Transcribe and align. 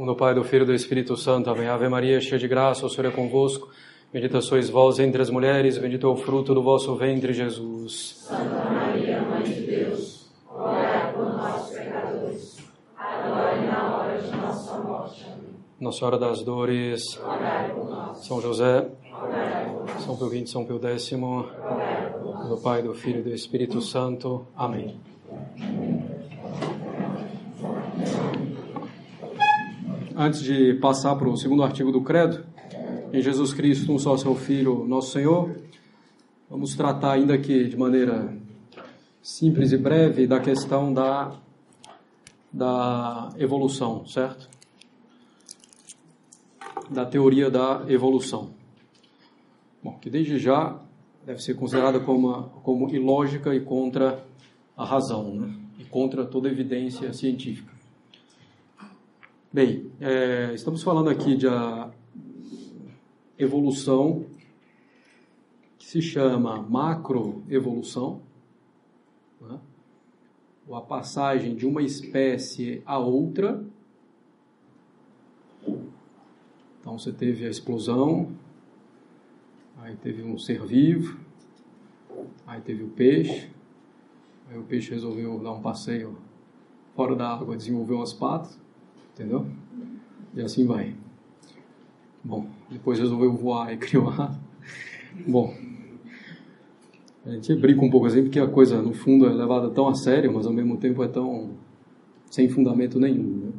Um 0.00 0.06
do 0.06 0.16
Pai, 0.16 0.34
do 0.34 0.42
Filho 0.42 0.62
e 0.62 0.66
do 0.66 0.72
Espírito 0.72 1.14
Santo. 1.14 1.50
Amém. 1.50 1.68
Ave 1.68 1.86
Maria, 1.86 2.18
cheia 2.22 2.38
de 2.38 2.48
graça, 2.48 2.86
o 2.86 2.88
Senhor 2.88 3.10
é 3.10 3.12
convosco. 3.12 3.68
Bendita 4.10 4.40
sois 4.40 4.70
vós 4.70 4.98
entre 4.98 5.20
as 5.20 5.28
mulheres, 5.28 5.76
bendito 5.76 6.06
é 6.06 6.10
o 6.10 6.16
fruto 6.16 6.54
do 6.54 6.62
vosso 6.62 6.96
ventre, 6.96 7.34
Jesus. 7.34 8.16
Santa 8.26 8.70
Maria, 8.70 9.20
Mãe 9.20 9.42
de 9.42 9.60
Deus, 9.60 10.26
ora 10.48 11.12
por 11.12 11.26
nós, 11.26 11.68
pecadores, 11.68 12.66
agora 12.96 13.58
e 13.58 13.66
na 13.66 13.96
hora 13.98 14.22
de 14.22 14.36
nossa 14.38 14.78
morte. 14.78 15.26
Amém. 15.26 15.50
Nossa 15.78 15.98
Senhora 15.98 16.18
das 16.18 16.42
Dores, 16.42 17.20
por 17.74 17.90
nós. 17.90 18.24
São 18.24 18.40
José, 18.40 18.80
por 18.80 19.28
nós. 19.28 20.02
São 20.02 20.16
Pio 20.16 20.30
XX, 20.30 20.50
São 20.50 20.64
Pio 20.64 20.80
X, 20.82 21.12
Orai 21.12 22.12
por 22.14 22.24
nós. 22.24 22.48
do 22.48 22.56
Pai, 22.56 22.82
do 22.82 22.94
Filho 22.94 23.20
e 23.20 23.22
do 23.24 23.34
Espírito 23.34 23.82
Santo. 23.82 24.46
Amém. 24.56 24.98
Antes 30.22 30.42
de 30.42 30.74
passar 30.74 31.16
para 31.16 31.30
o 31.30 31.34
segundo 31.34 31.62
artigo 31.62 31.90
do 31.90 32.02
Credo, 32.02 32.44
em 33.10 33.22
Jesus 33.22 33.54
Cristo, 33.54 33.90
um 33.90 33.98
só 33.98 34.18
seu 34.18 34.34
Filho, 34.34 34.84
nosso 34.86 35.12
Senhor, 35.12 35.56
vamos 36.50 36.76
tratar 36.76 37.12
ainda 37.12 37.32
aqui 37.32 37.66
de 37.66 37.74
maneira 37.74 38.36
simples 39.22 39.72
e 39.72 39.78
breve 39.78 40.26
da 40.26 40.38
questão 40.38 40.92
da, 40.92 41.40
da 42.52 43.30
evolução, 43.38 44.04
certo? 44.04 44.50
Da 46.90 47.06
teoria 47.06 47.50
da 47.50 47.86
evolução. 47.88 48.50
Bom, 49.82 49.96
que 50.02 50.10
desde 50.10 50.38
já 50.38 50.78
deve 51.24 51.40
ser 51.42 51.54
considerada 51.54 51.98
como, 51.98 52.42
como 52.62 52.94
ilógica 52.94 53.54
e 53.54 53.60
contra 53.60 54.22
a 54.76 54.84
razão, 54.84 55.34
né? 55.34 55.54
e 55.78 55.84
contra 55.84 56.26
toda 56.26 56.46
evidência 56.46 57.10
científica. 57.14 57.79
Bem, 59.52 59.90
é, 60.00 60.54
estamos 60.54 60.80
falando 60.80 61.10
aqui 61.10 61.36
de 61.36 61.48
a 61.48 61.90
evolução 63.36 64.24
que 65.76 65.84
se 65.84 66.00
chama 66.00 66.62
macroevolução, 66.62 68.22
né? 69.40 69.58
ou 70.68 70.76
a 70.76 70.80
passagem 70.80 71.56
de 71.56 71.66
uma 71.66 71.82
espécie 71.82 72.80
a 72.86 72.96
outra. 73.00 73.66
Então 76.80 76.96
você 76.96 77.10
teve 77.10 77.44
a 77.44 77.50
explosão, 77.50 78.30
aí 79.78 79.96
teve 79.96 80.22
um 80.22 80.38
ser 80.38 80.64
vivo, 80.64 81.18
aí 82.46 82.60
teve 82.60 82.84
o 82.84 82.88
peixe, 82.88 83.50
aí 84.48 84.56
o 84.56 84.62
peixe 84.62 84.92
resolveu 84.92 85.40
dar 85.40 85.50
um 85.50 85.60
passeio 85.60 86.16
fora 86.94 87.16
da 87.16 87.34
água, 87.34 87.56
desenvolveu 87.56 87.96
umas 87.96 88.12
patas, 88.12 88.56
entendeu? 89.20 89.46
E 90.34 90.40
assim 90.40 90.66
vai. 90.66 90.94
Bom, 92.24 92.46
depois 92.70 92.98
resolveu 92.98 93.32
voar 93.34 93.72
e 93.72 93.76
criou 93.78 94.08
a... 94.08 94.34
Bom, 95.26 95.54
a 97.26 97.30
gente 97.30 97.54
brinca 97.56 97.84
um 97.84 97.90
pouco 97.90 98.06
assim, 98.06 98.22
porque 98.22 98.40
a 98.40 98.48
coisa, 98.48 98.80
no 98.80 98.94
fundo, 98.94 99.26
é 99.26 99.32
levada 99.32 99.68
tão 99.70 99.88
a 99.88 99.94
sério, 99.94 100.32
mas 100.32 100.46
ao 100.46 100.52
mesmo 100.52 100.78
tempo 100.78 101.02
é 101.02 101.08
tão 101.08 101.50
sem 102.30 102.48
fundamento 102.48 102.98
nenhum, 102.98 103.36
né? 103.38 103.52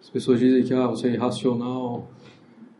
As 0.00 0.10
pessoas 0.10 0.38
dizem 0.38 0.62
que 0.62 0.72
ah, 0.72 0.86
você 0.86 1.08
é 1.08 1.14
irracional, 1.14 2.08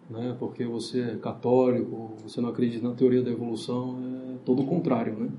né, 0.08 0.36
porque 0.38 0.64
você 0.64 1.00
é 1.00 1.16
católico, 1.16 2.14
você 2.22 2.40
não 2.40 2.50
acredita 2.50 2.86
na 2.86 2.94
teoria 2.94 3.22
da 3.22 3.30
evolução, 3.30 3.98
é 4.34 4.36
todo 4.44 4.62
o 4.62 4.66
contrário, 4.66 5.14
né? 5.14 5.30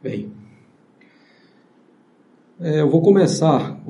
Bem, 0.00 0.30
é, 2.60 2.80
eu 2.80 2.90
vou 2.90 3.00
começar. 3.00 3.80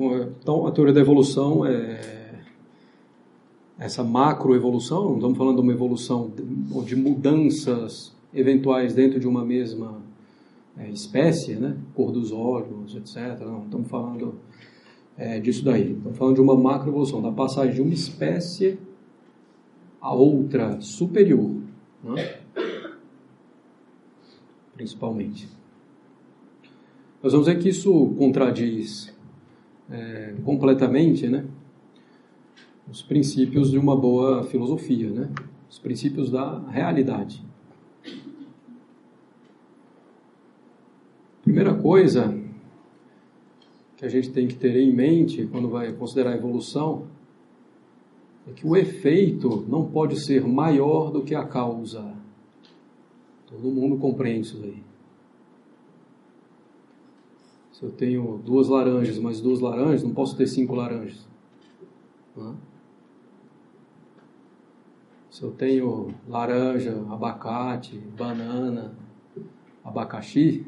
Então, 0.41 0.67
a 0.67 0.71
teoria 0.71 0.93
da 0.93 1.01
evolução 1.01 1.65
é 1.65 2.19
essa 3.79 4.03
macroevolução, 4.03 5.05
não 5.05 5.15
estamos 5.15 5.37
falando 5.37 5.55
de 5.55 5.61
uma 5.61 5.71
evolução 5.71 6.31
ou 6.71 6.83
de 6.83 6.97
mudanças 6.97 8.13
eventuais 8.33 8.93
dentro 8.93 9.19
de 9.19 9.27
uma 9.27 9.43
mesma 9.43 10.01
é, 10.77 10.89
espécie, 10.89 11.55
né? 11.55 11.77
cor 11.95 12.11
dos 12.11 12.31
olhos, 12.31 12.95
etc. 12.95 13.39
Não, 13.39 13.63
estamos 13.63 13.87
falando 13.87 14.35
é, 15.17 15.39
disso 15.39 15.63
daí. 15.63 15.93
Estamos 15.93 16.17
falando 16.17 16.35
de 16.35 16.41
uma 16.41 16.57
macroevolução, 16.57 17.21
da 17.21 17.31
passagem 17.31 17.75
de 17.75 17.81
uma 17.81 17.93
espécie 17.93 18.77
a 20.01 20.13
outra 20.13 20.79
superior, 20.81 21.55
né? 22.03 22.39
principalmente. 24.75 25.58
Nós 27.21 27.33
vamos 27.33 27.47
ver 27.47 27.59
que 27.59 27.67
isso 27.67 28.13
contradiz 28.17 29.13
é, 29.89 30.35
completamente 30.45 31.27
né, 31.27 31.45
os 32.89 33.01
princípios 33.01 33.69
de 33.69 33.77
uma 33.77 33.95
boa 33.95 34.43
filosofia, 34.45 35.09
né, 35.09 35.29
os 35.69 35.77
princípios 35.77 36.31
da 36.31 36.59
realidade. 36.69 37.43
Primeira 41.43 41.73
coisa 41.73 42.39
que 43.97 44.05
a 44.05 44.09
gente 44.09 44.29
tem 44.29 44.47
que 44.47 44.55
ter 44.55 44.77
em 44.77 44.93
mente 44.93 45.45
quando 45.47 45.67
vai 45.67 45.91
considerar 45.91 46.31
a 46.31 46.37
evolução 46.37 47.07
é 48.47 48.53
que 48.53 48.65
o 48.65 48.77
efeito 48.77 49.65
não 49.67 49.85
pode 49.85 50.17
ser 50.21 50.47
maior 50.47 51.11
do 51.11 51.21
que 51.21 51.35
a 51.35 51.43
causa. 51.43 52.13
Todo 53.45 53.69
mundo 53.69 53.97
compreende 53.97 54.47
isso 54.47 54.63
aí. 54.63 54.88
Se 57.79 57.85
eu 57.85 57.91
tenho 57.91 58.41
duas 58.43 58.67
laranjas, 58.67 59.17
mais 59.17 59.39
duas 59.39 59.61
laranjas, 59.61 60.03
não 60.03 60.13
posso 60.13 60.35
ter 60.35 60.47
cinco 60.47 60.75
laranjas. 60.75 61.25
Se 65.31 65.41
eu 65.43 65.51
tenho 65.51 66.13
laranja, 66.27 67.01
abacate, 67.09 67.97
banana, 68.17 68.93
abacaxi, 69.81 70.67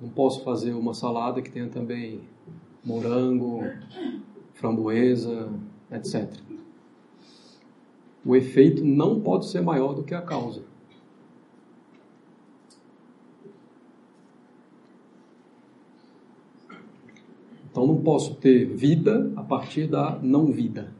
não 0.00 0.08
posso 0.08 0.42
fazer 0.42 0.72
uma 0.72 0.94
salada 0.94 1.42
que 1.42 1.50
tenha 1.50 1.68
também 1.68 2.22
morango, 2.82 3.60
framboesa, 4.54 5.52
etc. 5.92 6.40
O 8.24 8.34
efeito 8.34 8.82
não 8.82 9.20
pode 9.20 9.44
ser 9.44 9.60
maior 9.60 9.92
do 9.92 10.02
que 10.02 10.14
a 10.14 10.22
causa. 10.22 10.62
Então 17.76 17.86
não 17.86 18.00
posso 18.00 18.36
ter 18.36 18.64
vida 18.64 19.30
a 19.36 19.42
partir 19.42 19.86
da 19.86 20.18
não 20.22 20.46
vida. 20.46 20.94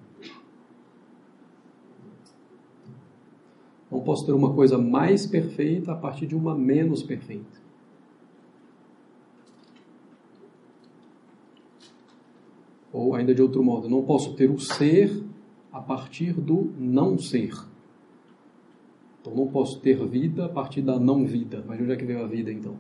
Não 3.91 4.03
posso 4.03 4.27
ter 4.27 4.33
uma 4.33 4.53
coisa 4.53 4.77
mais 4.77 5.27
perfeita 5.27 5.93
a 5.93 5.97
partir 5.97 6.27
de 6.27 6.35
uma 6.35 6.55
menos 6.55 7.03
perfeita. 7.03 7.63
Ou 12.93 13.15
ainda 13.15 13.35
de 13.35 13.41
outro 13.41 13.65
modo, 13.65 13.89
não 13.89 14.03
posso 14.03 14.35
ter 14.35 14.51
o 14.51 14.61
ser 14.61 15.25
a 15.73 15.81
partir 15.81 16.35
do 16.35 16.75
não 16.79 17.17
ser. 17.19 17.55
Então 19.23 19.35
não 19.35 19.47
posso 19.47 19.81
ter 19.81 19.97
vida 20.07 20.45
a 20.45 20.49
partir 20.51 20.83
da 20.83 21.01
não 21.01 21.25
vida. 21.25 21.65
Mas 21.67 21.79
de 21.79 21.85
onde 21.85 21.93
é 21.93 21.97
que 21.97 22.05
veio 22.05 22.23
a 22.23 22.27
vida 22.27 22.53
então? 22.53 22.77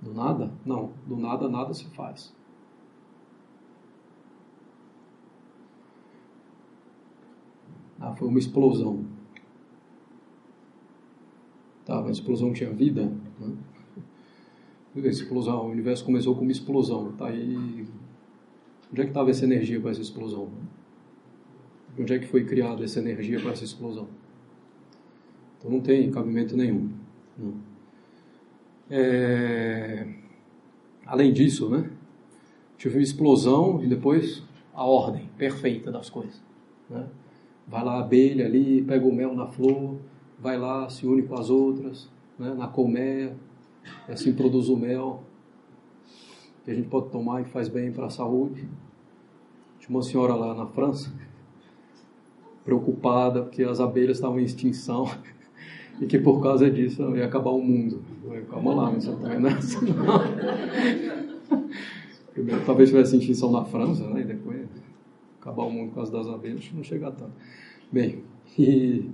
Do 0.00 0.14
nada? 0.14 0.52
Não, 0.64 0.92
do 1.04 1.16
nada 1.16 1.48
nada 1.48 1.74
se 1.74 1.86
faz. 1.86 2.32
Ah, 8.02 8.12
foi 8.16 8.26
uma 8.26 8.38
explosão. 8.40 9.04
Tá, 11.84 12.04
explosão 12.10 12.52
tinha 12.52 12.72
vida. 12.72 13.12
Né? 13.38 13.56
Explosão, 15.04 15.66
o 15.66 15.70
universo 15.70 16.04
começou 16.04 16.34
com 16.34 16.42
uma 16.42 16.50
explosão. 16.50 17.12
Tá 17.12 17.28
aí. 17.28 17.86
Onde 18.90 19.00
é 19.00 19.04
que 19.04 19.10
estava 19.10 19.30
essa 19.30 19.44
energia 19.44 19.80
para 19.80 19.92
essa 19.92 20.02
explosão? 20.02 20.50
Onde 21.96 22.12
é 22.12 22.18
que 22.18 22.26
foi 22.26 22.44
criada 22.44 22.82
essa 22.82 22.98
energia 22.98 23.40
para 23.40 23.52
essa 23.52 23.62
explosão? 23.62 24.08
Então 25.58 25.70
não 25.70 25.80
tem 25.80 26.10
cabimento 26.10 26.56
nenhum. 26.56 26.90
Né? 27.38 27.52
É... 28.90 30.08
Além 31.06 31.32
disso, 31.32 31.70
né? 31.70 31.88
Tive 32.76 32.96
uma 32.96 33.02
explosão 33.02 33.80
e 33.80 33.86
depois 33.86 34.42
a 34.74 34.84
ordem 34.84 35.30
perfeita 35.38 35.92
das 35.92 36.10
coisas. 36.10 36.42
Né? 36.90 37.06
Vai 37.66 37.84
lá 37.84 37.94
a 37.94 38.00
abelha 38.00 38.46
ali, 38.46 38.82
pega 38.82 39.06
o 39.06 39.14
mel 39.14 39.34
na 39.34 39.46
flor, 39.46 39.96
vai 40.38 40.58
lá, 40.58 40.88
se 40.88 41.06
une 41.06 41.22
com 41.22 41.36
as 41.36 41.48
outras, 41.48 42.08
né, 42.38 42.54
na 42.54 42.66
colmeia, 42.66 43.36
assim 44.08 44.32
produz 44.32 44.68
o 44.68 44.76
mel, 44.76 45.22
que 46.64 46.70
a 46.70 46.74
gente 46.74 46.88
pode 46.88 47.10
tomar 47.10 47.40
e 47.40 47.44
faz 47.44 47.68
bem 47.68 47.92
para 47.92 48.06
a 48.06 48.10
saúde. 48.10 48.68
Tinha 49.78 49.90
uma 49.90 50.02
senhora 50.02 50.34
lá 50.34 50.54
na 50.54 50.66
França, 50.66 51.12
preocupada 52.64 53.42
porque 53.42 53.62
as 53.62 53.80
abelhas 53.80 54.18
estavam 54.18 54.38
em 54.38 54.44
extinção 54.44 55.08
e 56.00 56.06
que 56.06 56.18
por 56.18 56.42
causa 56.42 56.70
disso 56.70 57.16
ia 57.16 57.26
acabar 57.26 57.50
o 57.50 57.62
mundo. 57.62 58.02
Calma 58.50 58.74
lá, 58.74 58.90
mas 58.90 59.04
também 59.04 59.40
não 59.40 59.48
é 59.48 59.54
não. 59.54 61.62
Primeiro, 62.32 62.64
talvez 62.64 62.88
tivesse 62.88 63.16
extinção 63.16 63.52
na 63.52 63.64
França, 63.64 64.08
né? 64.08 64.22
E 64.22 64.24
depois 64.24 64.66
acabar 65.42 65.64
o 65.64 65.70
mundo 65.70 65.88
por 65.88 65.96
causa 65.96 66.12
das 66.12 66.28
abelhas, 66.28 66.70
não 66.72 66.84
chega 66.84 67.10
tanto. 67.10 67.32
Bem, 67.90 68.22
e, 68.56 69.10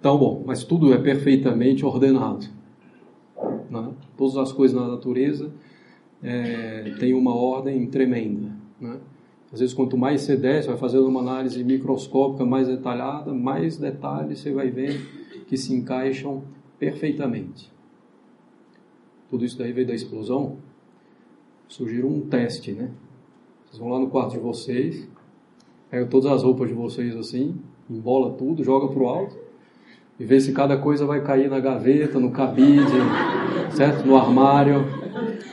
então, 0.00 0.18
bom, 0.18 0.42
mas 0.44 0.64
tudo 0.64 0.92
é 0.92 0.98
perfeitamente 0.98 1.86
ordenado. 1.86 2.46
Né? 3.70 3.92
Todas 4.16 4.36
as 4.36 4.52
coisas 4.52 4.76
na 4.76 4.88
natureza 4.88 5.52
é, 6.22 6.94
têm 6.98 7.14
uma 7.14 7.34
ordem 7.34 7.86
tremenda. 7.86 8.50
Né? 8.80 8.98
Às 9.52 9.60
vezes, 9.60 9.74
quanto 9.74 9.96
mais 9.96 10.22
você 10.22 10.36
desce, 10.36 10.66
vai 10.66 10.76
fazendo 10.76 11.06
uma 11.06 11.20
análise 11.20 11.62
microscópica 11.62 12.44
mais 12.44 12.66
detalhada, 12.66 13.32
mais 13.32 13.76
detalhes 13.76 14.40
você 14.40 14.52
vai 14.52 14.68
ver 14.70 15.00
que 15.46 15.56
se 15.56 15.72
encaixam 15.72 16.42
perfeitamente. 16.78 17.72
Tudo 19.30 19.44
isso 19.44 19.56
daí 19.56 19.72
veio 19.72 19.86
da 19.86 19.94
explosão. 19.94 20.58
Surgiu 21.68 22.08
um 22.08 22.22
teste, 22.22 22.72
né? 22.72 22.90
Vocês 23.64 23.78
vão 23.78 23.88
lá 23.88 23.98
no 23.98 24.08
quarto 24.08 24.32
de 24.32 24.38
vocês, 24.38 25.08
pega 25.90 26.06
todas 26.06 26.30
as 26.30 26.42
roupas 26.42 26.68
de 26.68 26.74
vocês 26.74 27.16
assim, 27.16 27.54
embola 27.88 28.32
tudo, 28.32 28.64
joga 28.64 28.88
pro 28.88 29.06
alto 29.06 29.36
e 30.18 30.24
vê 30.24 30.40
se 30.40 30.52
cada 30.52 30.76
coisa 30.76 31.04
vai 31.06 31.22
cair 31.22 31.50
na 31.50 31.58
gaveta, 31.58 32.18
no 32.20 32.30
cabide, 32.30 32.84
certo? 33.72 34.06
No 34.06 34.16
armário. 34.16 34.84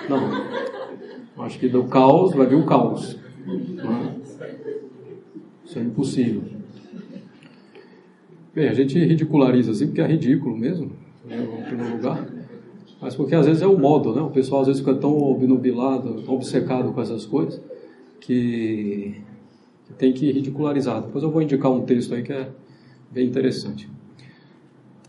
Não. 0.08 1.44
Acho 1.44 1.58
que 1.58 1.68
do 1.68 1.86
caos 1.86 2.34
vai 2.34 2.46
vir 2.46 2.56
o 2.56 2.66
caos. 2.66 3.18
Isso 5.66 5.80
é 5.80 5.82
impossível. 5.82 6.44
Bem, 8.54 8.68
a 8.68 8.74
gente 8.74 9.00
ridiculariza 9.00 9.72
assim 9.72 9.88
porque 9.88 10.02
é 10.02 10.06
ridículo 10.06 10.56
mesmo, 10.56 10.92
né, 11.26 11.38
lugar. 11.96 12.28
Mas 13.02 13.16
porque 13.16 13.34
às 13.34 13.48
vezes 13.48 13.64
é 13.64 13.68
o 13.68 13.80
modo, 13.80 14.14
né? 14.14 14.22
O 14.22 14.30
pessoal 14.30 14.62
às 14.62 14.68
vezes 14.68 14.82
fica 14.82 14.94
tão 14.94 15.18
obnubilado, 15.18 16.22
tão 16.22 16.36
obcecado 16.36 16.92
com 16.92 17.02
essas 17.02 17.26
coisas, 17.26 17.60
que 18.20 19.22
tem 19.98 20.14
que 20.14 20.32
ridicularizar. 20.32 21.02
Depois 21.02 21.24
eu 21.24 21.32
vou 21.32 21.42
indicar 21.42 21.72
um 21.72 21.86
texto 21.86 22.14
aí 22.14 22.24
que 22.24 22.34
é 22.34 22.50
bem 23.12 23.28
interessante. 23.28 23.90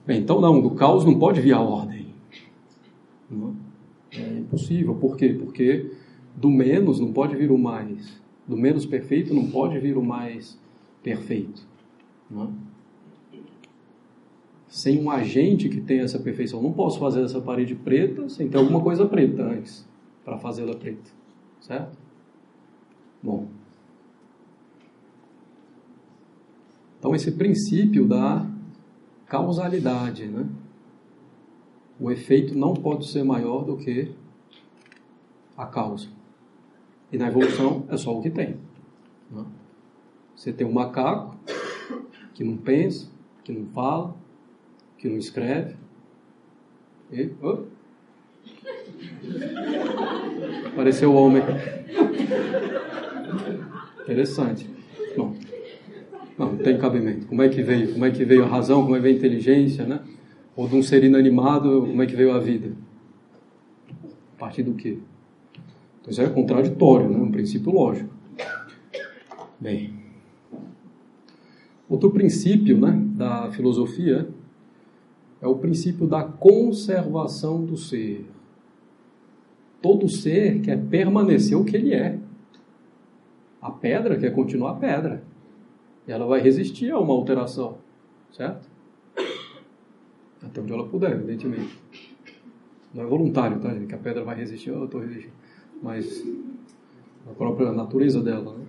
Bem, 0.06 0.20
então 0.20 0.40
não, 0.40 0.60
do 0.60 0.70
caos 0.70 1.04
não 1.04 1.18
pode 1.18 1.40
vir 1.40 1.52
a 1.52 1.60
ordem. 1.60 2.06
Não? 3.30 3.56
É 4.10 4.38
impossível. 4.38 4.94
Por 4.94 5.16
quê? 5.16 5.28
Porque 5.30 5.92
do 6.36 6.50
menos 6.50 7.00
não 7.00 7.12
pode 7.12 7.36
vir 7.36 7.50
o 7.50 7.58
mais. 7.58 8.20
Do 8.46 8.56
menos 8.56 8.84
perfeito 8.84 9.32
não 9.32 9.50
pode 9.50 9.78
vir 9.78 9.96
o 9.96 10.04
mais 10.04 10.58
perfeito. 11.02 11.66
Não? 12.30 12.52
Sem 14.66 15.00
um 15.02 15.10
agente 15.10 15.68
que 15.68 15.80
tenha 15.80 16.02
essa 16.02 16.18
perfeição. 16.18 16.62
Não 16.62 16.72
posso 16.72 16.98
fazer 16.98 17.22
essa 17.22 17.40
parede 17.40 17.74
preta 17.74 18.28
sem 18.28 18.48
ter 18.48 18.56
alguma 18.58 18.80
coisa 18.80 19.06
preta 19.06 19.42
antes 19.42 19.86
para 20.24 20.38
fazê-la 20.38 20.74
preta. 20.74 21.10
Certo? 21.60 21.96
Bom. 23.22 23.46
Então, 27.02 27.16
esse 27.16 27.32
princípio 27.32 28.06
da 28.06 28.46
causalidade, 29.26 30.24
né? 30.26 30.46
O 31.98 32.12
efeito 32.12 32.56
não 32.56 32.74
pode 32.74 33.08
ser 33.08 33.24
maior 33.24 33.64
do 33.64 33.76
que 33.76 34.12
a 35.56 35.66
causa. 35.66 36.06
E 37.10 37.18
na 37.18 37.26
evolução 37.26 37.84
é 37.88 37.96
só 37.96 38.16
o 38.16 38.22
que 38.22 38.30
tem. 38.30 38.56
Né? 39.32 39.44
Você 40.36 40.52
tem 40.52 40.64
um 40.64 40.72
macaco 40.72 41.36
que 42.34 42.44
não 42.44 42.56
pensa, 42.56 43.08
que 43.42 43.50
não 43.50 43.66
fala, 43.72 44.14
que 44.96 45.08
não 45.08 45.18
escreve. 45.18 45.74
E. 47.10 47.32
Oh, 47.42 47.64
apareceu 50.68 51.12
o 51.12 51.16
homem. 51.16 51.42
Interessante. 54.02 54.71
Tem 56.62 56.78
cabimento. 56.78 57.26
Como 57.26 57.42
é 57.42 57.48
que 57.48 57.62
veio? 57.62 57.92
Como 57.92 58.04
é 58.04 58.10
que 58.10 58.24
veio 58.24 58.44
a 58.44 58.46
razão? 58.46 58.82
Como 58.82 58.94
é 58.94 58.98
que 58.98 59.02
veio 59.02 59.14
a 59.14 59.18
inteligência, 59.18 59.86
né? 59.86 60.00
Ou 60.54 60.68
de 60.68 60.76
um 60.76 60.82
ser 60.82 61.02
inanimado, 61.02 61.86
como 61.86 62.02
é 62.02 62.06
que 62.06 62.14
veio 62.14 62.32
a 62.32 62.38
vida? 62.38 62.72
A 64.36 64.38
partir 64.38 64.62
do 64.62 64.74
quê? 64.74 64.98
Então 66.00 66.10
isso 66.10 66.20
é 66.20 66.28
contraditório, 66.28 67.08
né? 67.08 67.18
Um 67.18 67.30
princípio 67.30 67.72
lógico. 67.72 68.10
Bem. 69.58 69.94
Outro 71.88 72.10
princípio, 72.10 72.78
né, 72.78 73.00
da 73.14 73.50
filosofia 73.50 74.28
é 75.40 75.46
o 75.46 75.56
princípio 75.56 76.06
da 76.06 76.24
conservação 76.24 77.64
do 77.64 77.76
ser. 77.76 78.26
Todo 79.80 80.08
ser 80.08 80.60
quer 80.60 80.78
permanecer 80.78 81.56
o 81.56 81.64
que 81.64 81.76
ele 81.76 81.92
é. 81.92 82.18
A 83.60 83.70
pedra 83.70 84.16
quer 84.16 84.32
continuar 84.32 84.76
pedra. 84.76 85.21
Ela 86.06 86.26
vai 86.26 86.40
resistir 86.40 86.90
a 86.90 86.98
uma 86.98 87.14
alteração, 87.14 87.78
certo? 88.32 88.68
Até 90.42 90.60
onde 90.60 90.72
ela 90.72 90.86
puder, 90.86 91.12
evidentemente. 91.12 91.78
Não 92.92 93.04
é 93.04 93.06
voluntário, 93.06 93.60
tá, 93.60 93.72
gente? 93.72 93.86
Que 93.86 93.94
a 93.94 93.98
pedra 93.98 94.24
vai 94.24 94.36
resistir, 94.36 94.70
eu 94.70 94.84
estou 94.84 95.00
resistindo. 95.00 95.34
Mas 95.82 96.26
a 97.30 97.32
própria 97.32 97.72
natureza 97.72 98.20
dela, 98.20 98.56
né? 98.56 98.64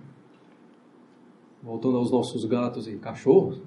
Voltando 1.62 1.96
aos 1.96 2.10
nossos 2.10 2.44
gatos 2.44 2.86
e 2.86 2.96
cachorros, 2.96 3.60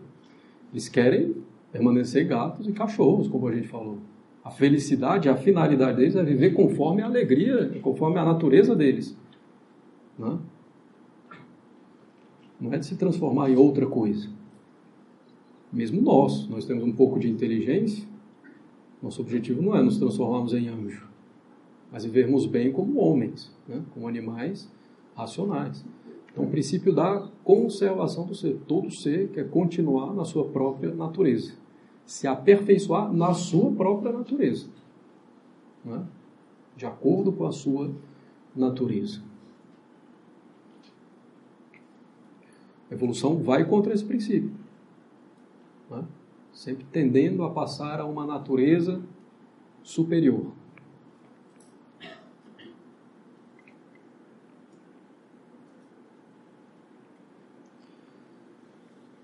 eles 0.72 0.88
querem 0.88 1.36
permanecer 1.72 2.28
gatos 2.28 2.68
e 2.68 2.72
cachorros, 2.72 3.28
como 3.28 3.48
a 3.48 3.54
gente 3.54 3.68
falou. 3.68 3.98
A 4.44 4.52
felicidade, 4.52 5.28
a 5.28 5.36
finalidade 5.36 5.98
deles 5.98 6.16
é 6.16 6.24
viver 6.24 6.54
conforme 6.54 7.02
a 7.02 7.06
alegria, 7.06 7.70
conforme 7.82 8.18
a 8.18 8.24
natureza 8.24 8.76
deles. 8.76 9.18
Né? 10.18 10.38
Não 12.60 12.74
é 12.74 12.78
de 12.78 12.86
se 12.86 12.96
transformar 12.96 13.50
em 13.50 13.56
outra 13.56 13.86
coisa. 13.86 14.30
Mesmo 15.72 16.02
nós, 16.02 16.48
nós 16.48 16.66
temos 16.66 16.84
um 16.84 16.92
pouco 16.92 17.20
de 17.20 17.30
inteligência. 17.30 18.08
Nosso 19.02 19.22
objetivo 19.22 19.62
não 19.62 19.76
é 19.76 19.82
nos 19.82 19.98
transformarmos 19.98 20.54
em 20.54 20.68
anjo, 20.68 21.08
mas 21.92 22.04
vivermos 22.04 22.48
bem 22.48 22.72
como 22.72 23.00
homens, 23.00 23.54
né? 23.68 23.84
como 23.94 24.08
animais 24.08 24.70
racionais. 25.16 25.86
Então, 26.32 26.46
o 26.46 26.50
princípio 26.50 26.94
da 26.94 27.28
conservação 27.44 28.26
do 28.26 28.34
ser. 28.34 28.60
Todo 28.68 28.92
ser 28.92 29.30
quer 29.30 29.50
continuar 29.50 30.14
na 30.14 30.24
sua 30.24 30.46
própria 30.46 30.94
natureza, 30.94 31.54
se 32.06 32.28
aperfeiçoar 32.28 33.12
na 33.12 33.34
sua 33.34 33.72
própria 33.72 34.12
natureza, 34.12 34.68
né? 35.84 36.06
de 36.76 36.86
acordo 36.86 37.32
com 37.32 37.46
a 37.46 37.52
sua 37.52 37.92
natureza. 38.56 39.27
A 42.90 42.94
evolução 42.94 43.38
vai 43.38 43.66
contra 43.66 43.94
esse 43.94 44.04
princípio. 44.04 44.52
Né? 45.90 46.04
Sempre 46.54 46.86
tendendo 46.92 47.44
a 47.44 47.50
passar 47.50 48.00
a 48.00 48.06
uma 48.06 48.26
natureza 48.26 49.02
superior. 49.84 50.52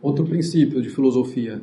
Outro 0.02 0.26
princípio 0.26 0.82
de 0.82 0.90
filosofia. 0.90 1.62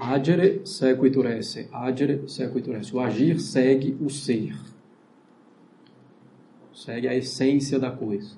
Agere 0.00 0.64
sequitur 0.64 1.26
esse. 1.26 1.68
Agere 1.70 2.26
sequitur 2.26 2.76
esse. 2.76 2.96
O 2.96 3.00
agir 3.00 3.38
segue 3.38 3.94
o 4.00 4.08
ser. 4.08 4.56
Segue 6.72 7.06
a 7.06 7.14
essência 7.14 7.78
da 7.78 7.90
coisa. 7.90 8.34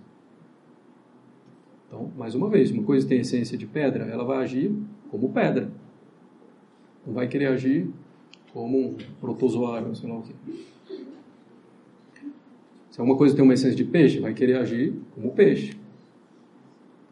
Então, 1.91 2.09
mais 2.17 2.37
uma 2.37 2.49
vez, 2.49 2.71
uma 2.71 2.85
coisa 2.85 3.07
tem 3.07 3.19
essência 3.19 3.59
de 3.59 3.67
pedra, 3.67 4.05
ela 4.05 4.23
vai 4.23 4.45
agir 4.45 4.73
como 5.11 5.33
pedra. 5.33 5.73
Não 7.05 7.13
vai 7.13 7.27
querer 7.27 7.49
agir 7.49 7.91
como 8.53 8.79
um 8.79 8.97
protozoário, 9.21 9.93
sei 9.97 10.09
lá 10.09 10.19
o 10.19 10.23
quê. 10.23 10.33
Se 12.93 13.01
alguma 13.01 13.19
coisa 13.19 13.35
tem 13.35 13.43
uma 13.43 13.55
essência 13.55 13.75
de 13.75 13.85
peixe, 13.85 14.21
vai 14.21 14.33
querer 14.33 14.59
agir 14.59 14.95
como 15.17 15.33
peixe. 15.33 15.77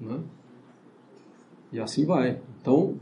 Né? 0.01 0.21
E 1.73 1.81
assim 1.81 2.05
vai. 2.05 2.41
Então, 2.61 2.95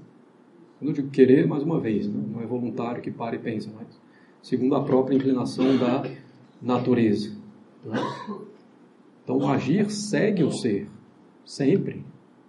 quando 0.79 0.89
eu 0.89 0.95
digo 0.95 1.11
querer, 1.11 1.47
mais 1.47 1.63
uma 1.63 1.79
vez, 1.79 2.09
né? 2.09 2.25
não 2.33 2.41
é 2.41 2.47
voluntário 2.47 3.03
que 3.03 3.11
para 3.11 3.37
e 3.37 3.39
pensa, 3.39 3.71
mas 3.75 3.87
segundo 4.43 4.75
a 4.77 4.83
própria 4.83 5.15
inclinação 5.15 5.77
da 5.77 6.11
natureza. 6.63 7.37
Né? 7.85 7.99
Então, 9.23 9.37
o 9.37 9.47
agir 9.47 9.91
segue 9.91 10.43
o 10.43 10.51
ser. 10.51 10.89
Sempre. 11.47 12.05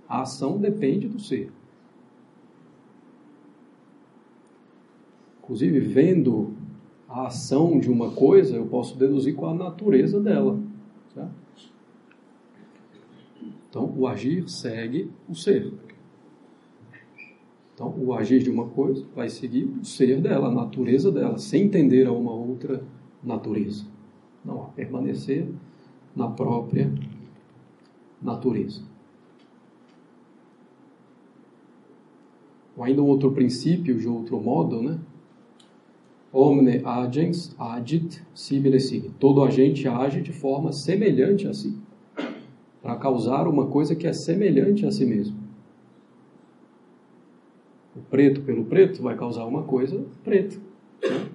A 0.09 0.23
ação 0.23 0.57
depende 0.57 1.07
do 1.07 1.19
ser. 1.19 1.51
Inclusive, 5.39 5.79
vendo 5.79 6.53
a 7.07 7.27
ação 7.27 7.79
de 7.79 7.89
uma 7.89 8.11
coisa, 8.11 8.55
eu 8.57 8.65
posso 8.65 8.97
deduzir 8.97 9.35
qual 9.35 9.51
a 9.51 9.57
natureza 9.57 10.19
dela. 10.19 10.59
Certo? 11.13 11.31
Então, 13.69 13.93
o 13.95 14.07
agir 14.07 14.49
segue 14.49 15.11
o 15.29 15.35
ser. 15.35 15.71
Então, 17.73 17.93
o 17.95 18.13
agir 18.13 18.41
de 18.41 18.49
uma 18.49 18.67
coisa 18.67 19.05
vai 19.15 19.29
seguir 19.29 19.65
o 19.65 19.85
ser 19.85 20.19
dela, 20.19 20.47
a 20.47 20.51
natureza 20.51 21.11
dela, 21.11 21.37
sem 21.37 21.65
entender 21.65 22.07
a 22.07 22.11
uma 22.11 22.31
outra 22.31 22.83
natureza. 23.23 23.85
Não, 24.43 24.63
a 24.63 24.65
permanecer 24.65 25.47
na 26.15 26.27
própria 26.27 26.91
natureza. 28.21 28.81
Ou 32.75 32.83
ainda 32.83 33.01
um 33.01 33.07
outro 33.07 33.31
princípio, 33.31 33.97
de 33.97 34.07
outro 34.07 34.39
modo, 34.39 34.81
né? 34.81 34.99
Omne 36.31 36.81
agens 36.85 37.55
agit 37.57 38.21
simile 38.35 38.79
signe. 38.79 39.11
Todo 39.19 39.43
agente 39.43 39.87
age 39.87 40.21
de 40.21 40.31
forma 40.31 40.71
semelhante 40.71 41.47
a 41.47 41.53
si, 41.53 41.75
para 42.81 42.95
causar 42.97 43.47
uma 43.47 43.67
coisa 43.67 43.95
que 43.95 44.05
é 44.05 44.13
semelhante 44.13 44.85
a 44.85 44.91
si 44.91 45.05
mesmo. 45.05 45.37
O 47.95 48.01
preto 48.01 48.41
pelo 48.41 48.65
preto 48.65 49.01
vai 49.01 49.15
causar 49.15 49.45
uma 49.45 49.63
coisa 49.63 50.05
preta. 50.23 50.57
Né? 51.01 51.29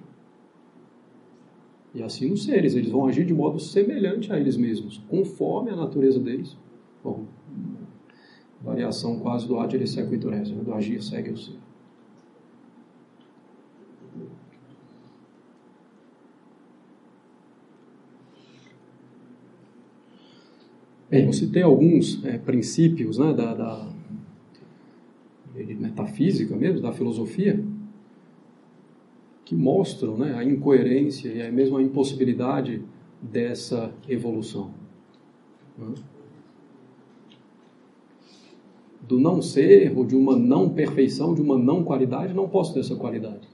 E 1.93 2.01
assim 2.01 2.31
os 2.31 2.43
seres, 2.43 2.73
eles 2.73 2.89
vão 2.89 3.05
agir 3.05 3.25
de 3.25 3.33
modo 3.33 3.59
semelhante 3.59 4.31
a 4.31 4.39
eles 4.39 4.57
mesmos, 4.57 5.03
conforme 5.09 5.69
a 5.69 5.75
natureza 5.75 6.19
deles. 6.19 6.57
Bom, 7.03 7.25
variação 8.61 9.19
quase 9.19 9.45
do 9.47 9.59
agir 9.59 9.85
sequiturese, 9.85 10.53
né? 10.53 10.63
do 10.63 10.73
agir 10.73 11.03
segue 11.03 11.31
o 11.31 11.37
ser. 11.37 11.57
Bem, 21.09 21.27
eu 21.27 21.33
citei 21.33 21.61
alguns 21.61 22.23
é, 22.25 22.39
princípios 22.39 23.19
né, 23.19 23.33
da, 23.33 23.53
da, 23.53 23.87
metafísica 25.53 26.55
mesmo, 26.55 26.81
da 26.81 26.91
filosofia, 26.91 27.63
que 29.45 29.53
mostram 29.53 30.17
né, 30.17 30.33
a 30.33 30.43
incoerência 30.43 31.29
e 31.29 31.51
mesmo 31.51 31.77
a 31.77 31.83
impossibilidade 31.83 32.81
dessa 33.21 33.93
evolução. 34.09 34.71
Né? 35.77 35.93
Do 39.07 39.19
não 39.19 39.41
ser, 39.41 39.95
ou 39.95 40.05
de 40.05 40.15
uma 40.15 40.35
não 40.35 40.69
perfeição, 40.69 41.33
de 41.33 41.41
uma 41.41 41.57
não 41.57 41.83
qualidade, 41.83 42.33
não 42.33 42.47
posso 42.47 42.73
ter 42.73 42.79
essa 42.79 42.95
qualidade. 42.95 43.47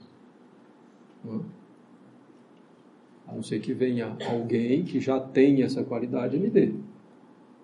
A 3.26 3.34
não 3.34 3.42
ser 3.42 3.60
que 3.60 3.74
venha 3.74 4.16
alguém 4.28 4.84
que 4.84 5.00
já 5.00 5.20
tenha 5.20 5.64
essa 5.66 5.84
qualidade 5.84 6.36
e 6.36 6.40
me 6.40 6.48
dê. 6.48 6.72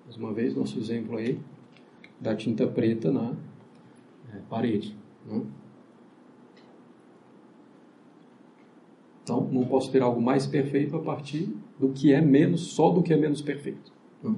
Mais 0.05 0.16
uma 0.16 0.33
vez, 0.33 0.55
nosso 0.55 0.78
exemplo 0.78 1.16
aí 1.16 1.38
da 2.21 2.35
tinta 2.35 2.66
preta 2.66 3.11
na 3.11 3.35
é, 4.33 4.38
parede. 4.49 4.97
Então, 9.23 9.49
não 9.50 9.64
posso 9.64 9.90
ter 9.90 10.02
algo 10.02 10.23
mais 10.23 10.47
perfeito 10.47 10.95
a 10.97 11.00
partir 11.00 11.52
do 11.81 11.88
que 11.88 12.12
é 12.12 12.21
menos, 12.21 12.61
só 12.69 12.90
do 12.90 13.02
que 13.02 13.12
é 13.12 13.16
menos 13.16 13.43
perfeito. 13.43 13.93
Né? 14.23 14.35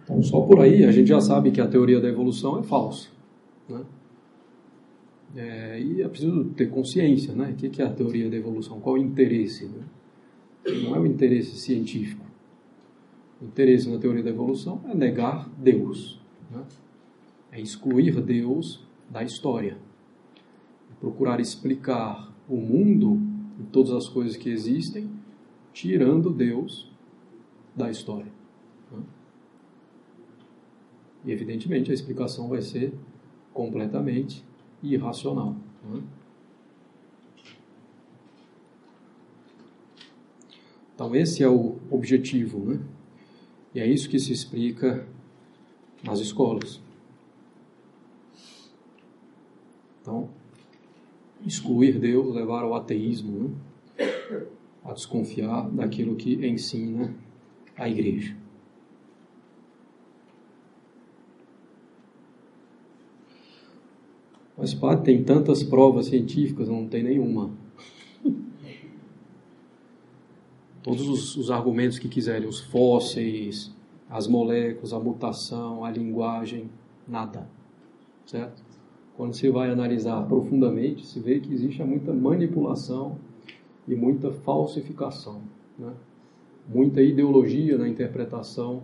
só 0.21 0.41
por 0.41 0.59
aí 0.59 0.83
a 0.83 0.91
gente 0.91 1.07
já 1.07 1.21
sabe 1.21 1.51
que 1.51 1.61
a 1.61 1.67
teoria 1.67 1.99
da 1.99 2.07
evolução 2.07 2.59
é 2.59 2.63
falsa. 2.63 3.09
Né? 3.69 3.81
É, 5.35 5.81
e 5.81 6.01
é 6.01 6.07
preciso 6.07 6.45
ter 6.55 6.69
consciência, 6.69 7.33
né? 7.33 7.51
O 7.51 7.55
que 7.55 7.81
é 7.81 7.85
a 7.85 7.93
teoria 7.93 8.29
da 8.29 8.35
evolução? 8.35 8.79
Qual 8.79 8.95
o 8.95 8.97
interesse? 8.97 9.65
Né? 9.65 9.83
Não 10.83 10.95
é 10.95 10.99
o 10.99 11.05
interesse 11.05 11.55
científico. 11.55 12.25
O 13.41 13.45
interesse 13.45 13.89
na 13.89 13.97
teoria 13.97 14.23
da 14.23 14.29
evolução 14.29 14.81
é 14.89 14.93
negar 14.93 15.49
Deus, 15.57 16.19
né? 16.51 16.63
é 17.51 17.59
excluir 17.59 18.21
Deus 18.21 18.85
da 19.09 19.23
história, 19.23 19.77
é 20.91 20.93
procurar 20.99 21.39
explicar 21.39 22.31
o 22.47 22.57
mundo 22.57 23.19
e 23.59 23.63
todas 23.63 23.91
as 23.91 24.07
coisas 24.07 24.37
que 24.37 24.49
existem, 24.49 25.09
tirando 25.73 26.29
Deus 26.29 26.91
da 27.75 27.89
história. 27.89 28.40
E 31.25 31.31
evidentemente 31.31 31.91
a 31.91 31.93
explicação 31.93 32.47
vai 32.47 32.61
ser 32.61 32.93
completamente 33.53 34.43
irracional. 34.81 35.55
Né? 35.83 36.01
Então 40.95 41.15
esse 41.15 41.43
é 41.43 41.49
o 41.49 41.77
objetivo, 41.89 42.59
né? 42.59 42.79
E 43.73 43.79
é 43.79 43.87
isso 43.87 44.09
que 44.09 44.19
se 44.19 44.33
explica 44.33 45.07
nas 46.03 46.19
escolas. 46.19 46.81
Então, 50.01 50.29
excluir 51.45 51.97
Deus, 51.99 52.35
levar 52.35 52.63
ao 52.63 52.75
ateísmo, 52.75 53.55
né? 53.97 54.47
a 54.83 54.93
desconfiar 54.93 55.69
daquilo 55.69 56.15
que 56.15 56.45
ensina 56.45 57.13
a 57.77 57.87
igreja. 57.87 58.35
Mas, 64.61 64.75
padre, 64.75 65.03
tem 65.03 65.23
tantas 65.23 65.63
provas 65.63 66.05
científicas, 66.05 66.69
não 66.69 66.87
tem 66.87 67.01
nenhuma. 67.01 67.49
todos 70.83 71.09
os, 71.09 71.35
os, 71.35 71.49
argumentos 71.49 71.97
que 71.97 72.07
quiserem, 72.07 72.47
os 72.47 72.59
fósseis, 72.59 73.73
as 74.07 74.27
moléculas, 74.27 74.93
a 74.93 74.99
mutação, 74.99 75.83
a 75.83 75.89
linguagem, 75.89 76.69
nada. 77.07 77.49
Certo? 78.23 78.61
Quando 79.17 79.33
você 79.33 79.49
vai 79.49 79.71
analisar 79.71 80.21
profundamente, 80.27 81.07
se 81.07 81.19
vê 81.19 81.39
que 81.39 81.51
existe 81.51 81.83
muita 81.83 82.13
manipulação 82.13 83.17
e 83.87 83.95
muita 83.95 84.31
falsificação. 84.31 85.41
Né? 85.79 85.91
Muita 86.71 87.01
ideologia 87.01 87.79
na 87.79 87.89
interpretação 87.89 88.83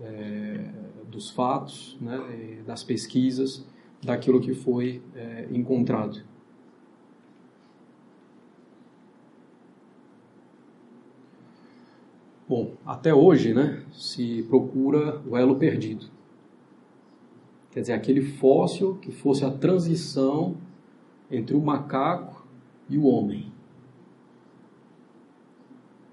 é, 0.00 0.70
dos 1.10 1.30
fatos, 1.30 1.98
né, 2.00 2.62
das 2.64 2.84
pesquisas, 2.84 3.66
daquilo 4.02 4.40
que 4.40 4.54
foi 4.54 5.02
é, 5.14 5.46
encontrado. 5.50 6.22
Bom, 12.48 12.72
até 12.84 13.14
hoje, 13.14 13.54
né, 13.54 13.84
se 13.92 14.42
procura 14.48 15.20
o 15.24 15.36
elo 15.36 15.54
perdido. 15.54 16.06
Quer 17.70 17.82
dizer, 17.82 17.92
aquele 17.92 18.22
fóssil 18.22 18.96
que 18.96 19.12
fosse 19.12 19.44
a 19.44 19.50
transição 19.50 20.56
entre 21.30 21.54
o 21.54 21.60
macaco 21.60 22.44
e 22.88 22.98
o 22.98 23.04
homem. 23.04 23.52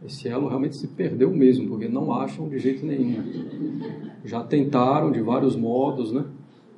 Esse 0.05 0.27
elo 0.27 0.47
realmente 0.47 0.75
se 0.75 0.87
perdeu 0.89 1.31
mesmo, 1.33 1.67
porque 1.69 1.87
não 1.87 2.13
acham 2.13 2.47
de 2.47 2.59
jeito 2.59 2.85
nenhum. 2.85 3.23
Já 4.23 4.43
tentaram 4.43 5.11
de 5.11 5.19
vários 5.21 5.55
modos, 5.55 6.11
né? 6.11 6.23